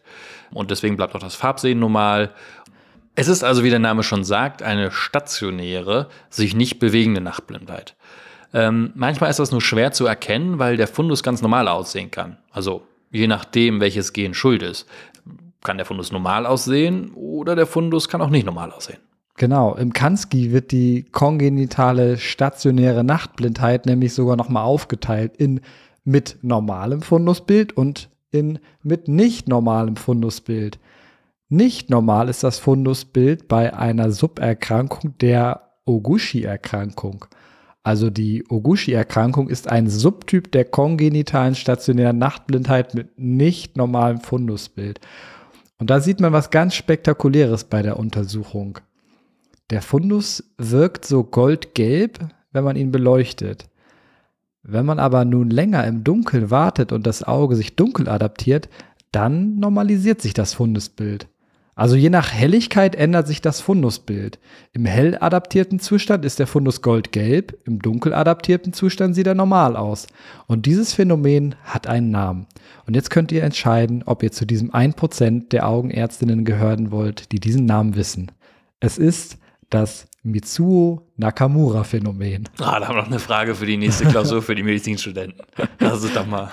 Und 0.55 0.71
deswegen 0.71 0.97
bleibt 0.97 1.17
auch 1.17 1.21
das 1.21 1.35
Farbsehen 1.35 1.81
normal. 1.81 2.31
Es 3.17 3.27
ist 3.27 3.43
also, 3.43 3.65
wie 3.65 3.71
der 3.71 3.81
Name 3.81 4.05
schon 4.05 4.23
sagt, 4.23 4.63
eine 4.63 4.93
stationäre, 4.93 6.09
sich 6.31 6.55
nicht 6.55 6.79
bewegende 6.79 7.21
Nachtblindheit. 7.21 7.97
Ähm, 8.55 8.93
manchmal 8.95 9.31
ist 9.31 9.39
das 9.39 9.51
nur 9.51 9.63
schwer 9.63 9.93
zu 9.93 10.07
erkennen, 10.07 10.59
weil 10.59 10.77
der 10.77 10.89
Fundus 10.89 11.23
ganz 11.23 11.43
normal 11.43 11.69
aussehen 11.69 12.11
kann. 12.11 12.39
Also 12.51 12.83
je 13.11 13.27
nachdem, 13.27 13.81
welches 13.81 14.13
Gen 14.13 14.35
schuld 14.35 14.63
ist 14.63 14.87
kann 15.63 15.77
der 15.77 15.87
Fundus 15.87 16.13
normal 16.13 16.47
aussehen 16.47 17.13
oder 17.15 17.57
der 17.57 17.67
Fundus 17.67 18.09
kann 18.09 18.21
auch 18.21 18.31
nicht 18.31 18.47
normal 18.47 18.73
aussehen. 18.73 18.99
Genau, 19.37 19.75
im 19.75 19.93
Kansky 19.93 20.53
wird 20.53 20.73
die 20.73 21.05
kongenitale 21.11 22.19
stationäre 22.19 23.03
Nachtblindheit 23.03 23.87
nämlich 23.87 24.13
sogar 24.13 24.37
nochmal 24.37 24.65
aufgeteilt 24.65 25.37
in 25.37 25.61
mit 26.05 26.39
normalem 26.43 27.01
Fundusbild 27.01 27.77
und 27.77 28.11
in 28.31 28.59
mit 28.83 29.09
nicht 29.09 29.49
normalem 29.49 29.97
Fundusbild. 29.97 30.79
Nicht 31.49 31.91
normal 31.91 32.29
ist 32.29 32.45
das 32.45 32.59
Fundusbild 32.59 33.49
bei 33.49 33.75
einer 33.75 34.11
Suberkrankung 34.11 35.17
der 35.19 35.71
Oguchi-Erkrankung. 35.85 37.27
Also 37.83 38.11
die 38.11 38.45
Oguchi-Erkrankung 38.49 39.49
ist 39.49 39.69
ein 39.69 39.89
Subtyp 39.89 40.53
der 40.53 40.65
kongenitalen 40.65 41.55
stationären 41.55 42.19
Nachtblindheit 42.19 42.95
mit 42.95 43.19
nicht 43.19 43.77
normalem 43.77 44.21
Fundusbild. 44.21 45.01
Und 45.79 45.91
da 45.91 46.01
sieht 46.01 46.21
man 46.21 46.33
was 46.33 46.51
ganz 46.51 46.77
Spektakuläres 46.77 47.65
bei 47.65 47.83
der 47.83 47.99
Untersuchung. 47.99 48.79
Der 49.71 49.83
Fundus 49.83 50.45
wirkt 50.59 51.05
so 51.05 51.25
goldgelb, 51.25 52.21
wenn 52.53 52.63
man 52.63 52.77
ihn 52.77 52.93
beleuchtet. 52.93 53.69
Wenn 54.63 54.87
man 54.87 55.01
aber 55.01 55.25
nun 55.25 55.51
länger 55.51 55.85
im 55.87 56.05
Dunkeln 56.05 56.51
wartet 56.51 56.93
und 56.93 57.05
das 57.05 57.25
Auge 57.25 57.57
sich 57.57 57.75
dunkel 57.75 58.09
adaptiert, 58.09 58.69
dann 59.11 59.57
normalisiert 59.57 60.23
sich 60.23 60.35
das 60.35 60.55
Fundusbild. 60.55 61.27
Also 61.75 61.97
je 61.97 62.11
nach 62.11 62.33
Helligkeit 62.33 62.95
ändert 62.95 63.27
sich 63.27 63.41
das 63.41 63.61
Fundusbild. 63.61 64.39
Im 64.75 64.85
hell 64.85 65.17
adaptierten 65.19 65.79
Zustand 65.79 66.25
ist 66.25 66.39
der 66.39 66.47
Fundus 66.47 66.83
goldgelb, 66.83 67.57
im 67.65 67.81
dunkel 67.81 68.13
adaptierten 68.13 68.75
Zustand 68.75 69.15
sieht 69.15 69.27
er 69.27 69.35
normal 69.35 69.77
aus. 69.77 70.07
Und 70.47 70.67
dieses 70.67 70.93
Phänomen 70.93 71.55
hat 71.65 71.87
einen 71.87 72.11
Namen. 72.11 72.47
Und 72.87 72.95
jetzt 72.95 73.09
könnt 73.09 73.33
ihr 73.33 73.43
entscheiden, 73.43 74.03
ob 74.05 74.23
ihr 74.23 74.33
zu 74.33 74.45
diesem 74.45 74.71
1% 74.71 75.49
der 75.49 75.67
Augenärztinnen 75.67 76.45
gehören 76.45 76.91
wollt, 76.91 77.33
die 77.33 77.41
diesen 77.41 77.65
Namen 77.65 77.97
wissen. 77.97 78.31
Es 78.81 78.99
ist 78.99 79.39
das 79.71 80.09
Mitsuo 80.23 81.09
Nakamura 81.17 81.85
Phänomen. 81.85 82.49
Ah, 82.59 82.79
da 82.79 82.89
haben 82.89 82.97
wir 82.97 83.03
noch 83.03 83.09
eine 83.09 83.19
Frage 83.19 83.55
für 83.55 83.67
die 83.67 83.79
nächste 83.79 84.05
Klausur 84.05 84.43
für 84.43 84.55
die 84.55 84.63
Medizinstudenten. 84.63 85.41
Das 85.79 86.05
ist 86.05 86.15
doch 86.15 86.27
mal. 86.27 86.51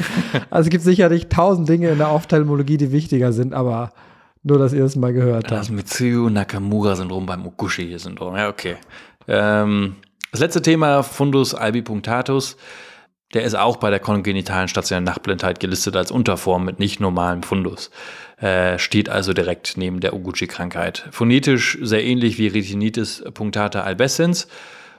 also 0.50 0.66
es 0.66 0.70
gibt 0.70 0.84
sicherlich 0.84 1.28
tausend 1.28 1.68
Dinge 1.68 1.88
in 1.88 1.98
der 1.98 2.12
Ophthalmologie, 2.12 2.76
die 2.76 2.92
wichtiger 2.92 3.32
sind, 3.32 3.54
aber 3.54 3.92
nur, 4.48 4.58
dass 4.58 4.72
ihr 4.72 4.84
es 4.84 4.96
mal 4.96 5.12
gehört 5.12 5.44
habt. 5.44 5.52
Das 5.52 5.70
Mitsuyo 5.70 6.28
Nakamura-Syndrom 6.30 7.26
beim 7.26 7.46
Okushi-Syndrom. 7.46 8.36
Ja, 8.36 8.48
okay. 8.48 8.76
Ähm, 9.26 9.96
das 10.30 10.40
letzte 10.40 10.62
Thema, 10.62 11.02
Fundus 11.02 11.54
albipunctatus. 11.54 12.56
Der 13.34 13.42
ist 13.44 13.54
auch 13.54 13.76
bei 13.76 13.90
der 13.90 14.00
kongenitalen 14.00 14.68
stationären 14.68 15.04
Nachtblindheit 15.04 15.60
gelistet 15.60 15.96
als 15.96 16.10
Unterform 16.10 16.64
mit 16.64 16.78
nicht 16.78 16.98
normalem 16.98 17.42
Fundus. 17.42 17.90
Äh, 18.40 18.78
steht 18.78 19.10
also 19.10 19.34
direkt 19.34 19.76
neben 19.76 20.00
der 20.00 20.14
Oguchi-Krankheit. 20.14 21.08
Phonetisch 21.10 21.78
sehr 21.82 22.04
ähnlich 22.04 22.38
wie 22.38 22.46
Retinitis 22.46 23.22
punctata 23.34 23.82
albescens 23.82 24.48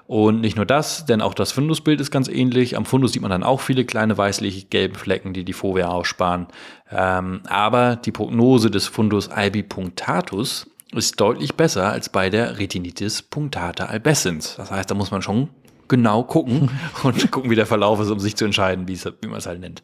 und 0.10 0.42
nicht 0.42 0.56
nur 0.56 0.66
das, 0.66 1.06
denn 1.06 1.22
auch 1.22 1.36
das 1.36 1.52
Fundusbild 1.52 2.02
ist 2.02 2.10
ganz 2.10 2.30
ähnlich. 2.30 2.76
Am 2.76 2.86
Fundus 2.86 3.14
sieht 3.14 3.22
man 3.22 3.30
dann 3.30 3.44
auch 3.44 3.62
viele 3.62 3.86
kleine 3.86 4.18
weißlich 4.18 4.72
gelbe 4.72 4.98
Flecken, 4.98 5.34
die 5.34 5.46
die 5.46 5.54
Fovea 5.54 5.90
aussparen. 5.90 6.48
Ähm, 6.90 7.42
aber 7.48 7.96
die 7.96 8.12
Prognose 8.12 8.72
des 8.72 8.88
Fundus 8.88 9.30
albipunctatus 9.30 10.68
ist 10.94 11.22
deutlich 11.22 11.54
besser 11.54 11.92
als 11.92 12.10
bei 12.10 12.32
der 12.32 12.58
Retinitis 12.58 13.22
punctata 13.22 13.86
albescens. 13.86 14.56
Das 14.56 14.72
heißt, 14.72 14.90
da 14.90 14.96
muss 14.96 15.12
man 15.12 15.22
schon 15.22 15.50
genau 15.88 16.24
gucken 16.24 16.72
und 17.04 17.30
gucken, 17.30 17.52
wie 17.52 17.56
der 17.56 17.68
Verlauf 17.68 18.00
ist, 18.00 18.10
um 18.10 18.20
sich 18.20 18.36
zu 18.36 18.46
entscheiden, 18.46 18.88
wie 18.88 19.28
man 19.28 19.38
es 19.38 19.46
halt 19.46 19.60
nennt. 19.60 19.84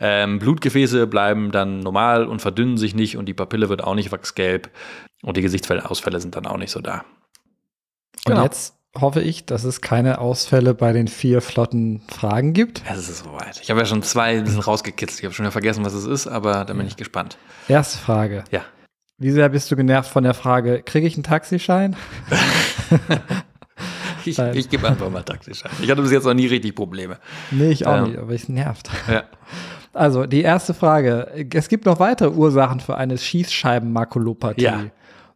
Ähm, 0.00 0.40
Blutgefäße 0.40 1.06
bleiben 1.06 1.52
dann 1.52 1.78
normal 1.78 2.26
und 2.26 2.42
verdünnen 2.42 2.76
sich 2.76 2.96
nicht 2.96 3.16
und 3.16 3.26
die 3.26 3.34
Papille 3.34 3.68
wird 3.68 3.84
auch 3.84 3.94
nicht 3.94 4.10
wachsgelb 4.10 4.68
und 5.22 5.36
die 5.36 5.42
Gesichtsfeldausfälle 5.42 6.18
sind 6.18 6.34
dann 6.34 6.46
auch 6.46 6.58
nicht 6.58 6.72
so 6.72 6.80
da. 6.80 7.04
Und 8.26 8.32
genau. 8.34 8.42
jetzt 8.42 8.79
hoffe 8.98 9.20
ich, 9.20 9.46
dass 9.46 9.64
es 9.64 9.80
keine 9.80 10.18
Ausfälle 10.18 10.74
bei 10.74 10.92
den 10.92 11.08
vier 11.08 11.40
flotten 11.40 12.02
Fragen 12.08 12.52
gibt. 12.52 12.82
Es 12.90 13.08
ist 13.08 13.24
soweit. 13.24 13.60
Ich 13.62 13.70
habe 13.70 13.80
ja 13.80 13.86
schon 13.86 14.02
zwei 14.02 14.38
ein 14.38 14.44
bisschen 14.44 14.60
rausgekitzelt. 14.60 15.20
Ich 15.20 15.24
habe 15.24 15.34
schon 15.34 15.44
wieder 15.44 15.52
vergessen, 15.52 15.84
was 15.84 15.94
es 15.94 16.06
ist, 16.06 16.26
aber 16.26 16.64
da 16.64 16.72
bin 16.74 16.86
ich 16.86 16.96
gespannt. 16.96 17.38
Erste 17.68 17.98
Frage. 17.98 18.44
Ja. 18.50 18.64
Wie 19.18 19.30
sehr 19.30 19.48
bist 19.50 19.70
du 19.70 19.76
genervt 19.76 20.10
von 20.10 20.24
der 20.24 20.34
Frage, 20.34 20.82
kriege 20.82 21.06
ich 21.06 21.14
einen 21.14 21.22
Taxischein? 21.22 21.94
ich, 24.24 24.38
ich 24.38 24.68
gebe 24.68 24.88
einfach 24.88 25.10
mal 25.10 25.22
Taxischein. 25.22 25.70
Ich 25.82 25.90
hatte 25.90 26.02
bis 26.02 26.10
jetzt 26.10 26.24
noch 26.24 26.34
nie 26.34 26.46
richtig 26.46 26.74
Probleme. 26.74 27.18
Nee, 27.50 27.70
ich 27.70 27.86
auch 27.86 27.98
ähm, 27.98 28.04
nicht, 28.04 28.18
aber 28.18 28.32
es 28.32 28.48
nervt. 28.48 28.90
Ja. 29.08 29.24
Also, 29.92 30.24
die 30.26 30.42
erste 30.42 30.72
Frage. 30.72 31.48
Es 31.52 31.68
gibt 31.68 31.84
noch 31.84 31.98
weitere 31.98 32.30
Ursachen 32.30 32.80
für 32.80 32.96
eine 32.96 33.18
Schießscheibenmakulopathie. 33.18 34.62
Ja. 34.62 34.84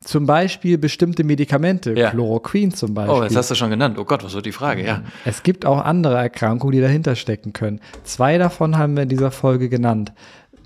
Zum 0.04 0.26
Beispiel 0.26 0.76
bestimmte 0.76 1.24
Medikamente, 1.24 1.94
ja. 1.94 2.10
Chloroquin 2.10 2.72
zum 2.74 2.92
Beispiel. 2.92 3.16
Oh, 3.16 3.22
das 3.22 3.34
hast 3.34 3.50
du 3.50 3.54
schon 3.54 3.70
genannt. 3.70 3.98
Oh 3.98 4.04
Gott, 4.04 4.22
was 4.22 4.34
wird 4.34 4.44
die 4.44 4.52
Frage? 4.52 4.84
Ja. 4.84 5.02
Es 5.24 5.42
gibt 5.42 5.64
auch 5.64 5.82
andere 5.82 6.16
Erkrankungen, 6.16 6.72
die 6.72 6.80
dahinter 6.80 7.16
stecken 7.16 7.54
können. 7.54 7.80
Zwei 8.02 8.36
davon 8.36 8.76
haben 8.76 8.96
wir 8.96 9.04
in 9.04 9.08
dieser 9.08 9.30
Folge 9.30 9.68
genannt. 9.68 10.12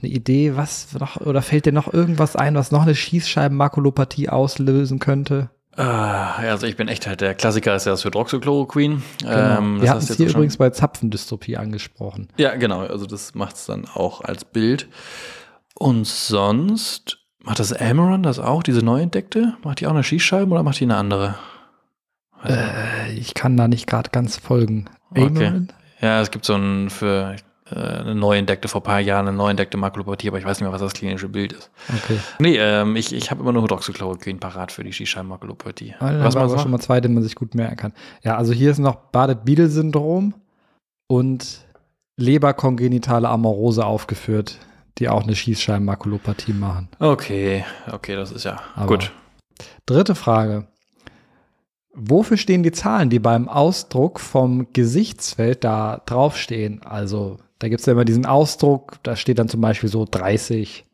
Eine 0.03 0.11
Idee, 0.13 0.57
was 0.57 0.89
noch, 0.99 1.21
oder 1.21 1.43
fällt 1.43 1.67
dir 1.67 1.73
noch 1.73 1.93
irgendwas 1.93 2.37
ein, 2.37 2.57
was 2.57 2.73
noch 2.73 2.83
eine 2.83 2.95
Schießscheibenmakulopathie 2.95 4.29
auslösen 4.29 4.99
könnte? 4.99 5.51
Ah, 5.77 6.35
also 6.39 6.67
ich 6.67 6.77
bin 6.77 6.89
echt 6.89 7.07
halt, 7.07 7.21
der 7.21 7.37
Klassiker 7.37 7.77
ist 7.77 7.87
ja 7.87 7.93
das 7.93 8.05
Hydroxychloroquin. 8.05 9.03
Genau. 9.21 9.33
Ähm, 9.33 9.81
Wir 9.81 9.91
hatten 9.91 10.03
es 10.03 10.17
hier 10.17 10.29
übrigens 10.29 10.57
bei 10.57 10.71
Zapfendystropie 10.71 11.57
angesprochen. 11.57 12.29
Ja, 12.37 12.57
genau, 12.57 12.81
also 12.81 13.07
das 13.07 13.37
macht 13.37 13.55
es 13.55 13.67
dann 13.67 13.87
auch 13.87 14.21
als 14.23 14.45
Bild. 14.45 14.89
Und 15.75 16.09
sonst 16.09 17.18
Macht 17.49 17.61
das 17.61 17.73
Amaran 17.73 18.23
das 18.23 18.39
auch, 18.39 18.63
diese 18.63 18.85
neu 18.85 19.01
entdeckte? 19.01 19.55
Macht 19.65 19.81
die 19.81 19.87
auch 19.87 19.93
eine 19.93 20.05
Schießscheibe 20.05 20.51
oder 20.51 20.63
macht 20.63 20.81
die 20.81 20.85
eine 20.85 20.97
andere? 20.97 21.37
Also, 22.43 22.55
äh, 22.55 23.13
ich 23.15 23.33
kann 23.33 23.57
da 23.57 23.69
nicht 23.69 23.87
gerade 23.87 24.11
ganz 24.11 24.37
folgen. 24.37 24.85
Okay. 25.13 25.63
Ja, 26.03 26.21
es 26.21 26.31
gibt 26.31 26.45
so 26.45 26.57
ein 26.57 26.91
für 26.91 27.37
äh, 27.71 27.75
eine 27.75 28.15
neu 28.15 28.37
entdeckte, 28.37 28.69
vor 28.69 28.83
ein 28.83 28.85
paar 28.85 29.01
Jahren 29.01 29.29
eine 29.29 29.35
neu 29.35 29.49
entdeckte 29.49 29.79
Makulopathie, 29.79 30.29
aber 30.29 30.39
ich 30.39 30.45
weiß 30.45 30.59
nicht 30.59 30.67
mehr, 30.67 30.75
was 30.75 30.83
das 30.83 30.93
klinische 30.93 31.31
Bild 31.31 31.55
ist. 31.55 31.71
Okay. 31.89 32.19
Nee, 32.39 32.59
ähm, 32.59 32.97
ich, 32.97 33.15
ich 33.15 33.31
habe 33.31 33.41
immer 33.41 33.53
nur 33.53 33.63
Hydroxychloroquin 33.63 34.41
parat 34.41 34.71
für 34.71 34.85
die 34.85 34.93
Schießscheibenmakulopathie. 34.93 35.95
Also, 36.01 36.25
was 36.25 36.35
man 36.35 36.59
schon 36.59 36.71
mal 36.71 36.81
zwei, 36.81 37.01
den 37.01 37.15
man 37.15 37.23
sich 37.23 37.35
gut 37.35 37.55
merken 37.55 37.77
kann. 37.77 37.93
Ja, 38.23 38.37
also 38.37 38.53
hier 38.53 38.71
ist 38.71 38.79
noch 38.79 38.95
Bardet-Biedel-Syndrom 38.95 40.35
und 41.07 41.61
Leberkongenitale 42.19 43.27
Amorose 43.27 43.87
aufgeführt 43.87 44.59
die 44.99 45.09
auch 45.09 45.23
eine 45.23 45.35
Schießscheibenmakulopathie 45.35 46.53
machen. 46.53 46.89
Okay, 46.99 47.65
okay, 47.91 48.17
das 48.17 48.33
ist 48.33 48.45
ja 48.45 48.61
Aber 48.75 48.87
gut. 48.87 49.13
Dritte 49.87 50.15
Frage. 50.15 50.67
Wofür 51.95 52.37
stehen 52.37 52.63
die 52.63 52.73
Zahlen, 52.73 53.11
die 53.11 53.19
beim 53.19 53.49
Ausdruck 53.49 54.21
vom 54.21 54.73
Gesichtsfeld 54.73 55.65
da 55.65 56.03
draufstehen? 56.07 56.83
Also, 56.83 57.39
da 57.59 57.69
gibt 57.69 57.81
es 57.81 57.87
ja 57.87 57.93
immer 57.93 58.05
diesen 58.05 58.27
Ausdruck, 58.27 58.99
da 59.03 59.17
steht 59.17 59.39
dann 59.39 59.49
zum 59.49 59.61
Beispiel 59.61 59.89
so 59.89 60.07
30. 60.09 60.85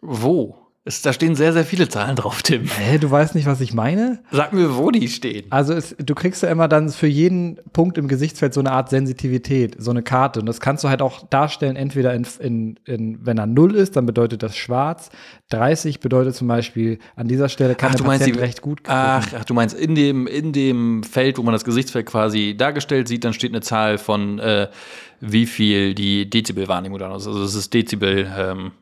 Wo? 0.00 0.65
Es, 0.86 1.02
da 1.02 1.12
stehen 1.12 1.34
sehr, 1.34 1.52
sehr 1.52 1.64
viele 1.64 1.88
Zahlen 1.88 2.14
drauf, 2.14 2.44
Tim. 2.44 2.64
Hä, 2.64 2.98
du 2.98 3.10
weißt 3.10 3.34
nicht, 3.34 3.46
was 3.46 3.60
ich 3.60 3.74
meine? 3.74 4.20
Sag 4.30 4.52
mir, 4.52 4.76
wo 4.76 4.92
die 4.92 5.08
stehen. 5.08 5.46
Also 5.50 5.74
es, 5.74 5.96
du 5.98 6.14
kriegst 6.14 6.44
ja 6.44 6.48
immer 6.48 6.68
dann 6.68 6.90
für 6.90 7.08
jeden 7.08 7.58
Punkt 7.72 7.98
im 7.98 8.06
Gesichtsfeld 8.06 8.54
so 8.54 8.60
eine 8.60 8.70
Art 8.70 8.88
Sensitivität, 8.88 9.74
so 9.80 9.90
eine 9.90 10.04
Karte. 10.04 10.38
Und 10.38 10.46
das 10.46 10.60
kannst 10.60 10.84
du 10.84 10.88
halt 10.88 11.02
auch 11.02 11.26
darstellen, 11.26 11.74
entweder 11.74 12.14
in, 12.14 12.24
in, 12.38 12.78
in 12.84 13.26
wenn 13.26 13.36
er 13.36 13.46
0 13.46 13.74
ist, 13.74 13.96
dann 13.96 14.06
bedeutet 14.06 14.44
das 14.44 14.56
schwarz. 14.56 15.10
30 15.50 16.00
bedeutet 16.00 16.34
zum 16.34 16.48
Beispiel, 16.48 16.98
an 17.14 17.28
dieser 17.28 17.48
Stelle 17.48 17.74
kann 17.76 17.90
Ach, 17.90 17.94
der 17.94 17.98
du 18.02 18.04
meinst 18.06 18.20
Patient 18.22 18.36
die- 18.36 18.40
recht 18.40 18.62
gut 18.62 18.80
Ach, 18.88 19.26
ach, 19.38 19.44
du 19.44 19.54
meinst, 19.54 19.78
in 19.78 19.94
dem, 19.94 20.26
in 20.26 20.52
dem 20.52 21.02
Feld, 21.04 21.38
wo 21.38 21.42
man 21.42 21.52
das 21.52 21.64
Gesichtsfeld 21.64 22.06
quasi 22.06 22.56
dargestellt 22.56 23.06
sieht, 23.06 23.24
dann 23.24 23.32
steht 23.32 23.52
eine 23.52 23.60
Zahl 23.60 23.98
von, 23.98 24.38
äh, 24.40 24.66
wie 25.20 25.46
viel 25.46 25.94
die 25.94 26.28
Dezibelwahrnehmung 26.28 26.98
dann 26.98 27.12
ist. 27.12 27.26
Also 27.26 27.40
das 27.40 27.54
ist 27.54 27.72
Dezibel, 27.72 28.26
ähm, 28.36 28.72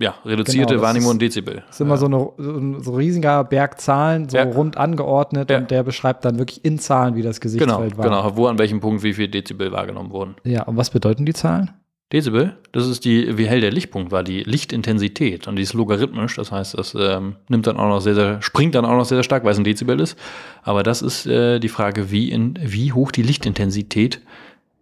ja, 0.00 0.14
reduzierte 0.24 0.74
Genau, 0.74 0.82
Wahrnehmung 0.86 1.10
und 1.12 1.22
Dezibel. 1.22 1.62
Das 1.66 1.76
ist 1.76 1.80
immer 1.80 1.96
so, 1.96 2.06
eine, 2.06 2.28
so 2.36 2.50
ein 2.50 2.82
so 2.82 2.94
riesiger 2.94 3.44
Berg 3.44 3.80
Zahlen, 3.80 4.28
so 4.28 4.36
Ja. 4.36 4.42
rund 4.44 4.76
angeordnet 4.76 5.50
Ja. 5.50 5.58
und 5.58 5.70
der 5.70 5.82
beschreibt 5.84 6.24
dann 6.24 6.38
wirklich 6.38 6.64
in 6.64 6.78
Zahlen, 6.80 7.14
wie 7.14 7.22
das 7.22 7.40
Genau, 7.40 7.52
Gesichtsfeld 7.78 7.96
war. 7.96 8.04
genau, 8.04 8.36
wo 8.36 8.48
an 8.48 8.58
welchem 8.58 8.80
Punkt 8.80 9.02
wie 9.04 9.14
viel 9.14 9.28
Dezibel 9.28 9.70
wahrgenommen 9.72 10.10
wurden. 10.10 10.34
Ja, 10.44 10.64
und 10.64 10.76
was 10.76 10.90
bedeuten 10.90 11.24
die 11.24 11.32
Zahlen? 11.32 11.70
Dezibel, 12.12 12.56
das 12.72 12.86
ist 12.86 13.04
die, 13.04 13.38
wie 13.38 13.46
hell 13.46 13.60
der 13.60 13.70
Lichtpunkt 13.70 14.12
war, 14.12 14.22
die 14.22 14.42
Lichtintensität. 14.42 15.48
Und 15.48 15.56
die 15.56 15.62
ist 15.62 15.72
logarithmisch, 15.72 16.36
das 16.36 16.52
heißt, 16.52 16.76
das 16.76 16.94
ähm, 16.94 17.36
nimmt 17.48 17.66
dann 17.66 17.78
auch 17.78 17.88
noch 17.88 18.00
sehr, 18.00 18.14
sehr, 18.14 18.42
springt 18.42 18.74
dann 18.74 18.84
auch 18.84 18.96
noch 18.96 19.04
sehr, 19.04 19.16
sehr 19.16 19.22
stark, 19.22 19.44
weil 19.44 19.52
es 19.52 19.58
ein 19.58 19.64
Dezibel 19.64 19.98
ist. 19.98 20.18
Aber 20.62 20.82
das 20.82 21.00
ist 21.00 21.26
äh, 21.26 21.58
die 21.58 21.68
Frage, 21.68 22.10
wie, 22.10 22.30
in, 22.30 22.58
wie 22.62 22.92
hoch 22.92 23.12
die 23.12 23.22
Lichtintensität 23.22 24.20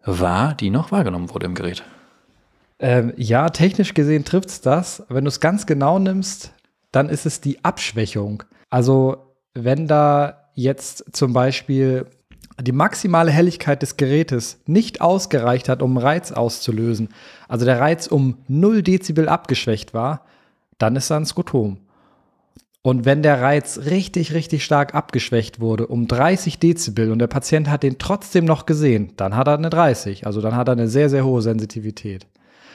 war, 0.05 0.55
die 0.55 0.71
noch 0.71 0.91
wahrgenommen 0.91 1.31
wurde 1.31 1.47
im 1.47 1.55
Gerät. 1.55 1.85
Ähm, 2.81 3.13
ja, 3.17 3.51
technisch 3.51 3.95
gesehen 3.95 4.25
trifft 4.25 4.49
es 4.49 4.61
das. 4.61 5.05
Wenn 5.09 5.25
du 5.25 5.29
es 5.29 5.41
ganz 5.41 5.67
genau 5.67 5.99
nimmst, 5.99 6.53
dann 6.91 7.09
ist 7.09 7.27
es 7.27 7.41
die 7.41 7.65
Abschwächung. 7.65 8.43
Also, 8.71 9.35
wenn 9.55 9.87
da 9.87 10.49
jetzt 10.55 11.05
zum 11.13 11.33
Beispiel 11.33 12.07
die 12.63 12.73
maximale 12.73 13.31
Helligkeit 13.31 13.83
des 13.83 13.97
Gerätes 13.97 14.61
nicht 14.67 15.01
ausgereicht 15.01 15.69
hat, 15.69 15.83
um 15.83 15.97
Reiz 15.97 16.33
auszulösen, 16.33 17.09
also 17.49 17.65
der 17.65 17.81
Reiz 17.81 18.07
um 18.07 18.39
0 18.49 18.83
Dezibel 18.83 19.29
abgeschwächt 19.29 19.95
war, 19.95 20.25
dann 20.79 20.97
ist 20.97 21.11
da 21.11 21.17
ein 21.17 21.27
Skotom. 21.27 21.79
Und 22.83 23.05
wenn 23.05 23.23
der 23.23 23.43
Reiz 23.43 23.79
richtig, 23.91 24.33
richtig 24.33 24.65
stark 24.65 24.95
abgeschwächt 24.95 25.61
wurde, 25.61 25.87
um 25.87 26.09
30 26.09 26.59
Dezibel 26.59 27.13
und 27.13 27.19
der 27.19 27.27
Patient 27.27 27.69
hat 27.69 27.83
den 27.83 27.99
trotzdem 27.99 28.47
noch 28.47 28.65
gesehen, 28.65 29.13
dann 29.17 29.37
hat 29.37 29.49
er 29.49 29.59
eine 29.59 29.69
30. 29.69 30.27
Also 30.27 30.41
dann 30.41 30.57
hat 30.57 30.69
er 30.69 30.73
eine 30.73 30.89
sehr, 30.89 31.11
sehr 31.11 31.25
hohe 31.27 31.43
Sensitivität. 31.43 32.27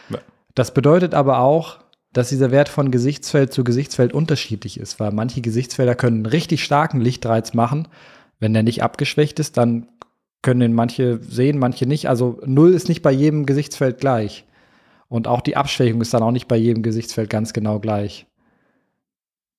Ja. 0.09 0.19
Das 0.53 0.75
bedeutet 0.75 1.15
aber 1.15 1.39
auch, 1.39 1.79
dass 2.13 2.29
dieser 2.29 2.51
Wert 2.51 2.69
von 2.69 2.91
Gesichtsfeld 2.91 3.51
zu 3.51 3.63
Gesichtsfeld 3.63 4.13
unterschiedlich 4.13 4.79
ist, 4.79 4.99
weil 4.99 5.11
manche 5.11 5.41
Gesichtsfelder 5.41 5.95
können 5.95 6.17
einen 6.17 6.25
richtig 6.27 6.63
starken 6.63 7.01
Lichtreiz 7.01 7.53
machen. 7.53 7.87
Wenn 8.39 8.53
der 8.53 8.63
nicht 8.63 8.83
abgeschwächt 8.83 9.39
ist, 9.39 9.57
dann 9.57 9.87
können 10.41 10.59
den 10.59 10.73
manche 10.73 11.19
sehen, 11.23 11.57
manche 11.57 11.85
nicht. 11.85 12.07
Also 12.07 12.39
null 12.45 12.73
ist 12.73 12.89
nicht 12.89 13.01
bei 13.01 13.11
jedem 13.11 13.45
Gesichtsfeld 13.45 13.99
gleich. 13.99 14.45
Und 15.07 15.27
auch 15.27 15.41
die 15.41 15.57
Abschwächung 15.57 16.01
ist 16.01 16.13
dann 16.13 16.23
auch 16.23 16.31
nicht 16.31 16.47
bei 16.47 16.55
jedem 16.55 16.83
Gesichtsfeld 16.83 17.29
ganz 17.29 17.53
genau 17.53 17.79
gleich. 17.79 18.27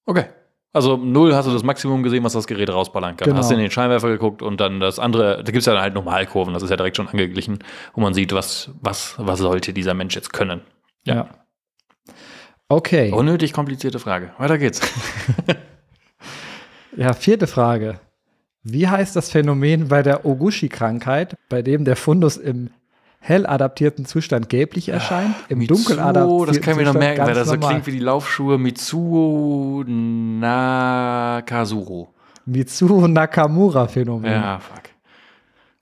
Okay. 0.04 0.26
Also 0.72 0.96
null 0.96 1.34
hast 1.34 1.48
du 1.48 1.52
das 1.52 1.62
Maximum 1.62 2.02
gesehen, 2.02 2.22
was 2.22 2.34
das 2.34 2.46
Gerät 2.46 2.68
rausballern 2.68 3.16
kann. 3.16 3.26
Genau. 3.26 3.38
Hast 3.38 3.50
in 3.50 3.58
den 3.58 3.70
Scheinwerfer 3.70 4.08
geguckt 4.08 4.42
und 4.42 4.60
dann 4.60 4.78
das 4.78 4.98
andere, 4.98 5.38
da 5.38 5.44
gibt 5.44 5.58
es 5.58 5.66
ja 5.66 5.72
dann 5.72 5.82
halt 5.82 5.94
Normalkurven, 5.94 6.52
das 6.52 6.62
ist 6.62 6.70
ja 6.70 6.76
direkt 6.76 6.98
schon 6.98 7.08
angeglichen, 7.08 7.60
wo 7.94 8.02
man 8.02 8.12
sieht, 8.12 8.34
was, 8.34 8.70
was, 8.82 9.14
was 9.16 9.38
sollte 9.38 9.72
dieser 9.72 9.94
Mensch 9.94 10.14
jetzt 10.14 10.34
können. 10.34 10.60
Ja. 11.04 11.30
Okay. 12.68 13.10
Unnötig 13.12 13.54
komplizierte 13.54 13.98
Frage. 13.98 14.32
Weiter 14.38 14.58
geht's. 14.58 14.80
Ja, 16.96 17.12
vierte 17.12 17.46
Frage. 17.46 18.00
Wie 18.68 18.88
heißt 18.88 19.14
das 19.14 19.31
Phänomen 19.31 19.87
bei 19.87 20.02
der 20.02 20.26
Oguchi-Krankheit, 20.26 21.37
bei 21.48 21.62
dem 21.62 21.85
der 21.85 21.94
Fundus 21.94 22.37
im 22.37 22.70
hell 23.20 23.46
adaptierten 23.46 24.07
Zustand 24.07 24.48
gelblich 24.48 24.88
erscheint, 24.88 25.37
im 25.48 25.64
dunkel 25.68 26.00
adaptierten 26.00 26.46
das 26.48 26.61
kann 26.61 26.72
ich 26.72 26.79
mir 26.79 26.87
noch 26.87 26.94
merken, 26.94 27.24
weil 27.24 27.35
das 27.35 27.46
so 27.46 27.55
normal? 27.55 27.70
klingt 27.70 27.87
wie 27.87 27.92
die 27.92 28.00
Laufschuhe 28.00 28.59
Mitsuo 28.59 29.85
Nakazuro. 29.87 30.42
Mitsuo 32.44 33.07
Nakamura-Phänomen. 33.07 34.33
Ja, 34.33 34.59
fuck. 34.59 34.83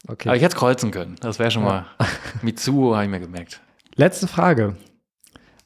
Okay. 0.07 0.29
Aber 0.29 0.37
ich 0.37 0.43
hätte 0.43 0.55
es 0.55 0.61
kreuzen 0.61 0.91
können. 0.91 1.17
Das 1.23 1.39
wäre 1.39 1.51
schon 1.51 1.65
mal. 1.65 1.87
Mitsuo 2.43 2.95
habe 2.95 3.05
ich 3.05 3.11
mir 3.11 3.21
gemerkt. 3.21 3.63
Letzte 3.95 4.27
Frage. 4.27 4.77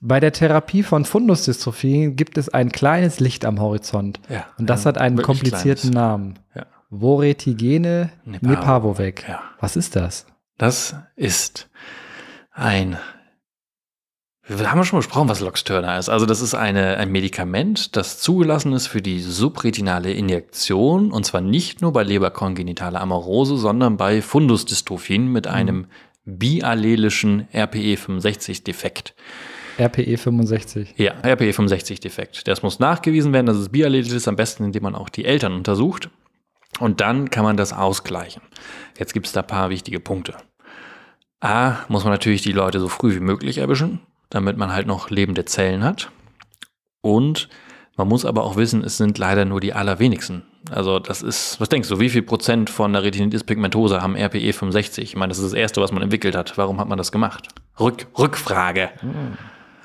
Bei 0.01 0.21
der 0.21 0.31
Therapie 0.33 0.85
von 0.85 1.05
Fundusdystrophien 1.05 2.15
gibt 2.15 2.39
es 2.39 2.49
ein 2.49 2.71
kleines 2.71 3.19
Licht 3.19 3.45
am 3.45 3.61
Horizont. 3.61 4.21
Ja. 4.29 4.47
Und 4.57 4.71
das 4.71 4.87
ein 4.87 4.91
hat 4.91 4.99
einen 4.99 5.21
komplizierten 5.21 5.91
kleines. 5.91 5.97
Namen. 5.97 6.39
Ja. 6.55 6.67
Voretigene 6.91 8.11
Nepavovec. 8.25 9.27
Ja. 9.29 9.43
Was 9.61 9.77
ist 9.77 9.95
das? 9.97 10.27
Das 10.57 10.97
ist 11.17 11.69
ein. 12.53 12.97
Wir 14.47 14.73
haben 14.73 14.83
schon 14.85 15.01
besprochen, 15.01 15.29
was 15.29 15.41
Loxturner 15.41 15.99
ist. 15.99 16.09
Also, 16.09 16.25
das 16.25 16.41
ist 16.41 16.55
eine, 16.55 16.97
ein 16.97 17.13
Medikament, 17.13 17.97
das 17.97 18.19
zugelassen 18.19 18.73
ist 18.73 18.87
für 18.87 19.03
die 19.03 19.21
subretinale 19.21 20.11
Injektion. 20.11 21.13
Und 21.13 21.27
zwar 21.27 21.43
nicht 21.43 21.83
nur 21.83 21.93
bei 21.93 22.03
leberkongenitaler 22.03 23.03
Amorose, 23.03 23.59
sondern 23.59 23.99
bei 23.99 24.23
Fundusdystrophien 24.23 25.31
mit 25.31 25.47
einem 25.47 25.87
biallelischen 26.25 27.47
RPE65-Defekt. 27.53 29.15
RPE 29.79 30.17
65. 30.17 30.95
Ja, 30.97 31.13
RPE65-Defekt. 31.23 32.49
Das 32.49 32.63
muss 32.63 32.79
nachgewiesen 32.79 33.35
werden, 33.35 33.47
dass 33.47 33.59
es 33.59 33.69
biallelisch 33.69 34.13
ist, 34.13 34.29
am 34.29 34.37
besten, 34.37 34.65
indem 34.65 34.83
man 34.83 34.95
auch 34.95 35.11
die 35.11 35.27
Eltern 35.27 35.53
untersucht. 35.53 36.09
Und 36.81 37.01
dann 37.01 37.31
kann 37.31 37.45
man 37.45 37.57
das 37.57 37.73
ausgleichen. 37.73 38.43
Jetzt 38.99 39.13
gibt 39.13 39.27
es 39.27 39.33
da 39.33 39.41
ein 39.41 39.47
paar 39.47 39.71
wichtige 39.71 40.01
Punkte. 40.01 40.37
A, 41.41 41.85
muss 41.89 42.05
man 42.05 42.13
natürlich 42.13 42.43
die 42.43 42.53
Leute 42.53 42.81
so 42.81 42.89
früh 42.89 43.15
wie 43.15 43.21
möglich 43.21 43.59
erwischen, 43.59 44.01
damit 44.31 44.57
man 44.57 44.73
halt 44.73 44.87
noch 44.87 45.11
lebende 45.11 45.45
Zellen 45.45 45.85
hat. 45.85 46.11
Und 47.01 47.49
man 47.97 48.09
muss 48.09 48.25
aber 48.25 48.45
auch 48.45 48.57
wissen, 48.57 48.85
es 48.85 48.97
sind 48.97 49.19
leider 49.19 49.45
nur 49.45 49.61
die 49.61 49.73
allerwenigsten. 49.73 50.45
Also 50.71 50.99
das 50.99 51.23
ist, 51.23 51.61
was 51.61 51.69
denkst 51.69 51.89
du, 51.89 51.99
wie 52.01 52.11
viel 52.11 52.23
Prozent 52.23 52.71
von 52.71 52.93
der 52.93 53.03
Retinitis 53.03 53.45
pigmentosa 53.45 54.03
haben 54.03 54.17
RPE 54.17 54.53
65? 54.53 55.05
Ich 55.05 55.17
meine, 55.17 55.31
das 55.31 55.39
ist 55.39 55.47
das 55.47 55.53
Erste, 55.53 55.81
was 55.81 55.93
man 55.93 56.03
entwickelt 56.03 56.37
hat. 56.37 56.59
Warum 56.59 56.79
hat 56.81 56.89
man 56.89 56.99
das 56.99 57.13
gemacht? 57.13 57.49
Rück, 57.79 58.07
Rückfrage. 58.17 58.91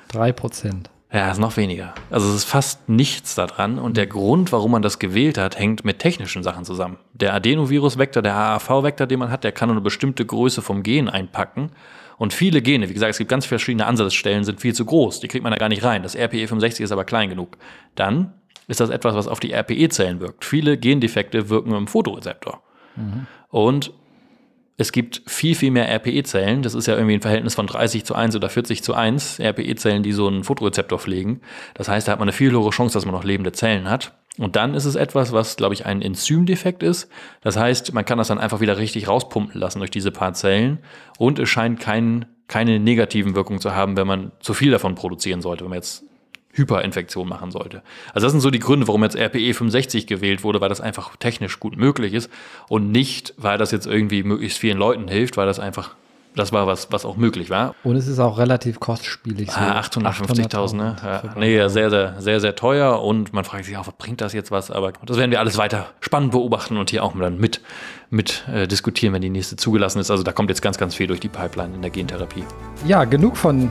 Drei 0.09 0.31
Prozent. 0.31 0.89
Ja, 1.13 1.29
ist 1.29 1.37
noch 1.37 1.57
weniger. 1.57 1.93
Also 2.09 2.27
es 2.29 2.37
ist 2.37 2.45
fast 2.45 2.89
nichts 2.89 3.35
daran. 3.35 3.77
Und 3.77 3.97
der 3.97 4.07
Grund, 4.07 4.51
warum 4.51 4.71
man 4.71 4.81
das 4.81 4.97
gewählt 4.97 5.37
hat, 5.37 5.59
hängt 5.59 5.85
mit 5.85 5.99
technischen 5.99 6.41
Sachen 6.41 6.65
zusammen. 6.65 6.97
Der 7.13 7.35
Adenovirus-Vektor, 7.35 8.23
der 8.23 8.33
AAV-Vektor, 8.33 9.05
den 9.05 9.19
man 9.19 9.29
hat, 9.29 9.43
der 9.43 9.51
kann 9.51 9.69
nur 9.69 9.75
eine 9.75 9.83
bestimmte 9.83 10.25
Größe 10.25 10.63
vom 10.63 10.81
Gen 10.81 11.09
einpacken. 11.09 11.69
Und 12.17 12.33
viele 12.33 12.63
Gene, 12.63 12.89
wie 12.89 12.93
gesagt, 12.93 13.11
es 13.11 13.19
gibt 13.19 13.29
ganz 13.29 13.45
verschiedene 13.45 13.85
Ansatzstellen, 13.85 14.43
sind 14.43 14.59
viel 14.59 14.73
zu 14.73 14.85
groß. 14.85 15.19
Die 15.19 15.27
kriegt 15.27 15.43
man 15.43 15.51
da 15.51 15.59
gar 15.59 15.69
nicht 15.69 15.83
rein. 15.83 16.01
Das 16.01 16.17
RPE65 16.17 16.81
ist 16.81 16.91
aber 16.91 17.05
klein 17.05 17.29
genug. 17.29 17.57
Dann 17.93 18.33
ist 18.67 18.79
das 18.79 18.89
etwas, 18.89 19.13
was 19.13 19.27
auf 19.27 19.39
die 19.39 19.53
RPE-Zellen 19.53 20.19
wirkt. 20.19 20.43
Viele 20.43 20.77
Gendefekte 20.77 21.49
wirken 21.49 21.75
im 21.75 21.85
Fotorezeptor. 21.85 22.63
Und 23.49 23.93
es 24.77 24.91
gibt 24.91 25.21
viel, 25.27 25.55
viel 25.55 25.71
mehr 25.71 25.87
RPE-Zellen. 25.87 26.63
Das 26.63 26.73
ist 26.73 26.87
ja 26.87 26.95
irgendwie 26.95 27.13
ein 27.15 27.21
Verhältnis 27.21 27.55
von 27.55 27.67
30 27.67 28.05
zu 28.05 28.15
1 28.15 28.35
oder 28.35 28.49
40 28.49 28.83
zu 28.83 28.95
1. 28.95 29.39
RPE-Zellen, 29.39 30.01
die 30.01 30.13
so 30.13 30.27
einen 30.27 30.43
Fotorezeptor 30.43 30.97
pflegen. 30.97 31.41
Das 31.75 31.89
heißt, 31.89 32.07
da 32.07 32.13
hat 32.13 32.19
man 32.19 32.27
eine 32.27 32.33
viel 32.33 32.51
höhere 32.51 32.71
Chance, 32.71 32.95
dass 32.95 33.05
man 33.05 33.13
noch 33.13 33.23
lebende 33.23 33.51
Zellen 33.51 33.89
hat. 33.89 34.13
Und 34.39 34.55
dann 34.55 34.73
ist 34.73 34.85
es 34.85 34.95
etwas, 34.95 35.31
was, 35.31 35.57
glaube 35.57 35.75
ich, 35.75 35.85
ein 35.85 36.01
Enzymdefekt 36.01 36.81
ist. 36.81 37.07
Das 37.41 37.55
heißt, 37.55 37.93
man 37.93 38.03
kann 38.03 38.17
das 38.17 38.29
dann 38.29 38.39
einfach 38.39 38.61
wieder 38.61 38.77
richtig 38.77 39.07
rauspumpen 39.07 39.59
lassen 39.59 39.77
durch 39.77 39.91
diese 39.91 40.11
paar 40.11 40.33
Zellen. 40.33 40.79
Und 41.19 41.37
es 41.37 41.49
scheint 41.49 41.79
kein, 41.79 42.25
keine 42.47 42.79
negativen 42.79 43.35
Wirkungen 43.35 43.59
zu 43.59 43.75
haben, 43.75 43.95
wenn 43.95 44.07
man 44.07 44.31
zu 44.39 44.55
viel 44.55 44.71
davon 44.71 44.95
produzieren 44.95 45.41
sollte, 45.41 45.65
wenn 45.65 45.69
man 45.69 45.77
jetzt 45.77 46.03
Hyperinfektion 46.53 47.27
machen 47.27 47.51
sollte. 47.51 47.81
Also 48.13 48.25
das 48.25 48.31
sind 48.31 48.41
so 48.41 48.51
die 48.51 48.59
Gründe, 48.59 48.87
warum 48.87 49.03
jetzt 49.03 49.15
RPE 49.17 49.53
65 49.53 50.07
gewählt 50.07 50.43
wurde, 50.43 50.61
weil 50.61 50.69
das 50.69 50.81
einfach 50.81 51.15
technisch 51.17 51.59
gut 51.59 51.77
möglich 51.77 52.13
ist 52.13 52.29
und 52.69 52.91
nicht, 52.91 53.33
weil 53.37 53.57
das 53.57 53.71
jetzt 53.71 53.87
irgendwie 53.87 54.23
möglichst 54.23 54.59
vielen 54.59 54.77
Leuten 54.77 55.07
hilft, 55.07 55.35
weil 55.35 55.47
das 55.47 55.59
einfach, 55.59 55.95
das 56.35 56.51
war 56.51 56.67
was, 56.67 56.91
was 56.91 57.05
auch 57.05 57.17
möglich 57.17 57.49
war. 57.49 57.73
Und 57.83 57.95
es 57.95 58.07
ist 58.07 58.19
auch 58.19 58.37
relativ 58.37 58.79
kostspielig. 58.79 59.51
so 59.51 59.59
Ah, 59.59 59.79
850.000, 59.81 60.75
ne? 60.75 60.95
800.000 61.01 61.05
Ja, 61.05 61.35
nee, 61.37 61.55
ja, 61.57 61.69
sehr, 61.69 61.89
sehr, 61.89 62.21
sehr, 62.21 62.39
sehr 62.39 62.55
teuer 62.55 63.01
und 63.01 63.33
man 63.33 63.45
fragt 63.45 63.65
sich 63.65 63.75
auch, 63.77 63.87
was 63.87 63.95
bringt 63.97 64.21
das 64.21 64.33
jetzt 64.33 64.51
was? 64.51 64.69
Aber 64.69 64.93
das 65.05 65.17
werden 65.17 65.31
wir 65.31 65.39
alles 65.39 65.57
weiter 65.57 65.87
spannend 66.01 66.31
beobachten 66.31 66.77
und 66.77 66.91
hier 66.91 67.03
auch 67.03 67.17
dann 67.17 67.39
mit, 67.39 67.61
mit 68.11 68.47
äh, 68.47 68.67
diskutieren, 68.67 69.13
wenn 69.13 69.21
die 69.23 69.29
nächste 69.31 69.55
zugelassen 69.55 69.99
ist. 69.99 70.11
Also 70.11 70.21
da 70.21 70.31
kommt 70.31 70.49
jetzt 70.49 70.61
ganz, 70.61 70.77
ganz 70.77 70.93
viel 70.93 71.07
durch 71.07 71.19
die 71.19 71.29
Pipeline 71.29 71.73
in 71.73 71.81
der 71.81 71.89
Gentherapie. 71.91 72.43
Ja, 72.85 73.05
genug 73.05 73.37
von 73.37 73.69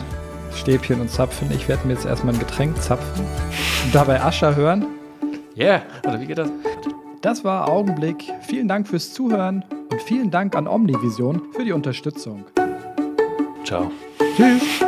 Stäbchen 0.57 1.01
und 1.01 1.11
Zapfen. 1.11 1.51
Ich 1.53 1.69
werde 1.69 1.87
mir 1.87 1.95
jetzt 1.95 2.07
erstmal 2.07 2.35
ein 2.35 2.41
Getränk 2.41 2.81
zapfen 2.83 3.25
und 3.85 3.95
dabei 3.95 4.21
Ascher 4.21 4.57
hören. 4.57 4.87
Yeah, 5.57 5.83
oder 6.07 6.21
wie 6.21 6.27
geht 6.27 6.39
das? 6.39 6.51
Das 7.21 7.45
war 7.45 7.69
Augenblick. 7.69 8.25
Vielen 8.49 8.69
Dank 8.69 8.89
fürs 8.89 9.13
Zuhören 9.13 9.65
und 9.91 10.03
vielen 10.03 10.31
Dank 10.31 10.57
an 10.57 10.67
Omnivision 10.67 11.43
für 11.53 11.65
die 11.65 11.73
Unterstützung. 11.73 12.45
Ciao. 13.65 13.91
Tschüss. 14.37 14.83